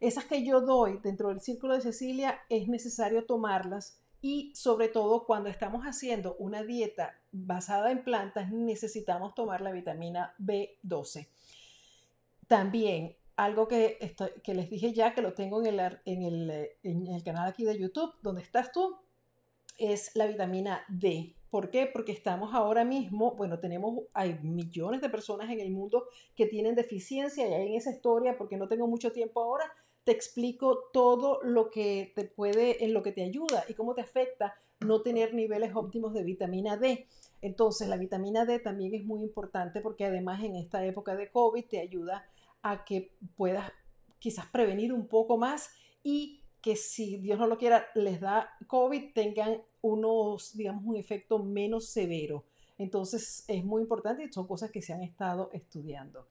[0.00, 5.26] Esas que yo doy dentro del círculo de Cecilia es necesario tomarlas y sobre todo
[5.26, 11.28] cuando estamos haciendo una dieta basada en plantas necesitamos tomar la vitamina B12.
[12.48, 17.06] También algo que, que les dije ya, que lo tengo en el, en, el, en
[17.08, 18.96] el canal aquí de YouTube, donde estás tú,
[19.76, 21.36] es la vitamina D.
[21.50, 21.84] ¿Por qué?
[21.84, 26.74] Porque estamos ahora mismo, bueno, tenemos, hay millones de personas en el mundo que tienen
[26.74, 29.70] deficiencia y hay en esa historia, porque no tengo mucho tiempo ahora,
[30.04, 34.02] te explico todo lo que te puede, en lo que te ayuda y cómo te
[34.02, 37.06] afecta no tener niveles óptimos de vitamina D.
[37.40, 41.64] Entonces, la vitamina D también es muy importante porque además en esta época de COVID
[41.64, 42.26] te ayuda
[42.62, 43.70] a que puedas
[44.18, 45.70] quizás prevenir un poco más
[46.02, 51.38] y que si Dios no lo quiera les da COVID tengan unos, digamos, un efecto
[51.38, 52.44] menos severo.
[52.78, 56.26] Entonces, es muy importante y son cosas que se han estado estudiando.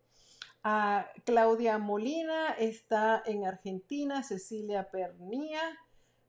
[1.25, 5.59] Claudia Molina está en Argentina, Cecilia Pernía,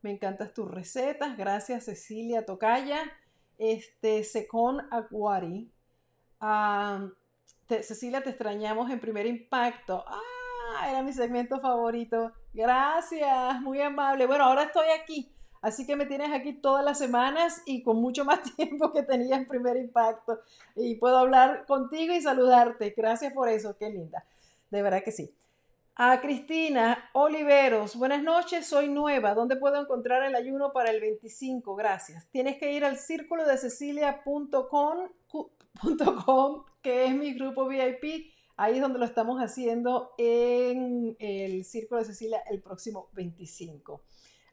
[0.02, 3.00] me encantan tus recetas, gracias Cecilia Tocaya,
[3.58, 5.70] este, Secon Aguari,
[7.68, 14.44] Cecilia te extrañamos en primer impacto, ah, era mi segmento favorito, gracias, muy amable, bueno,
[14.44, 15.33] ahora estoy aquí.
[15.64, 19.36] Así que me tienes aquí todas las semanas y con mucho más tiempo que tenía
[19.36, 20.40] en primer impacto.
[20.76, 22.92] Y puedo hablar contigo y saludarte.
[22.94, 24.26] Gracias por eso, qué linda.
[24.70, 25.34] De verdad que sí.
[25.96, 29.32] A Cristina Oliveros, buenas noches, soy nueva.
[29.32, 31.74] ¿Dónde puedo encontrar el ayuno para el 25?
[31.76, 32.28] Gracias.
[32.30, 35.08] Tienes que ir al círculo de cecilia.com,
[36.82, 38.34] que es mi grupo VIP.
[38.58, 44.02] Ahí es donde lo estamos haciendo en el círculo de Cecilia el próximo 25.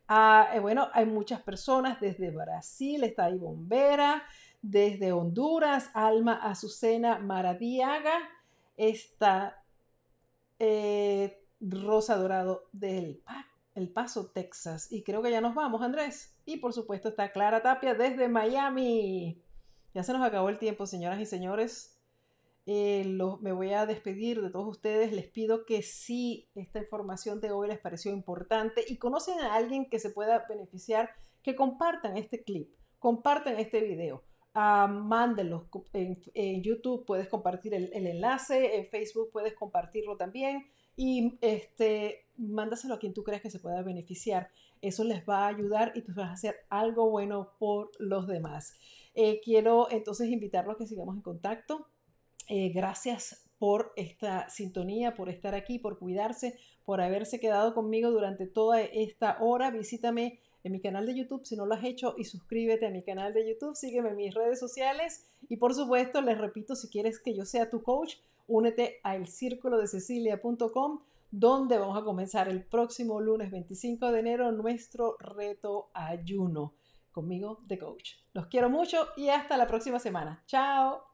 [0.08, 4.24] Ah, eh, bueno, hay muchas personas desde Brasil, está ahí Bombera,
[4.62, 8.18] desde Honduras, Alma Azucena Maradiaga,
[8.78, 9.64] está
[10.60, 13.22] eh, Rosa Dorado del
[13.76, 14.92] El Paso, Texas.
[14.92, 16.36] Y creo que ya nos vamos, Andrés.
[16.46, 19.42] Y por supuesto está Clara Tapia desde Miami.
[19.94, 22.01] Ya se nos acabó el tiempo, señoras y señores.
[22.66, 25.12] Eh, me voy a despedir de todos ustedes.
[25.12, 29.90] Les pido que si esta información de hoy les pareció importante y conocen a alguien
[29.90, 34.24] que se pueda beneficiar, que compartan este clip, compartan este video.
[34.54, 35.64] uh, mándenlos.
[35.94, 43.00] En, YouTube puedes compartir el, enlace, en Facebook puedes compartirlo también y este, mándaselo a
[43.00, 44.50] quien tú creas que se pueda beneficiar.
[44.82, 48.76] Eso les va a ayudar y tú vas a hacer algo bueno por los demás.
[49.14, 51.88] Eh, quiero entonces invitarlos a que sigamos en contacto.
[52.54, 58.46] Eh, gracias por esta sintonía, por estar aquí, por cuidarse, por haberse quedado conmigo durante
[58.46, 59.72] toda esta hora.
[59.72, 63.04] Visítame en mi canal de YouTube si no lo has hecho y suscríbete a mi
[63.04, 67.20] canal de YouTube, sígueme en mis redes sociales y por supuesto les repito, si quieres
[67.20, 68.16] que yo sea tu coach,
[68.48, 71.00] únete a elcirculodececilia.com
[71.32, 76.74] donde vamos a comenzar el próximo lunes 25 de enero nuestro reto ayuno
[77.14, 78.16] conmigo de coach.
[78.34, 80.44] Los quiero mucho y hasta la próxima semana.
[80.48, 81.11] Chao.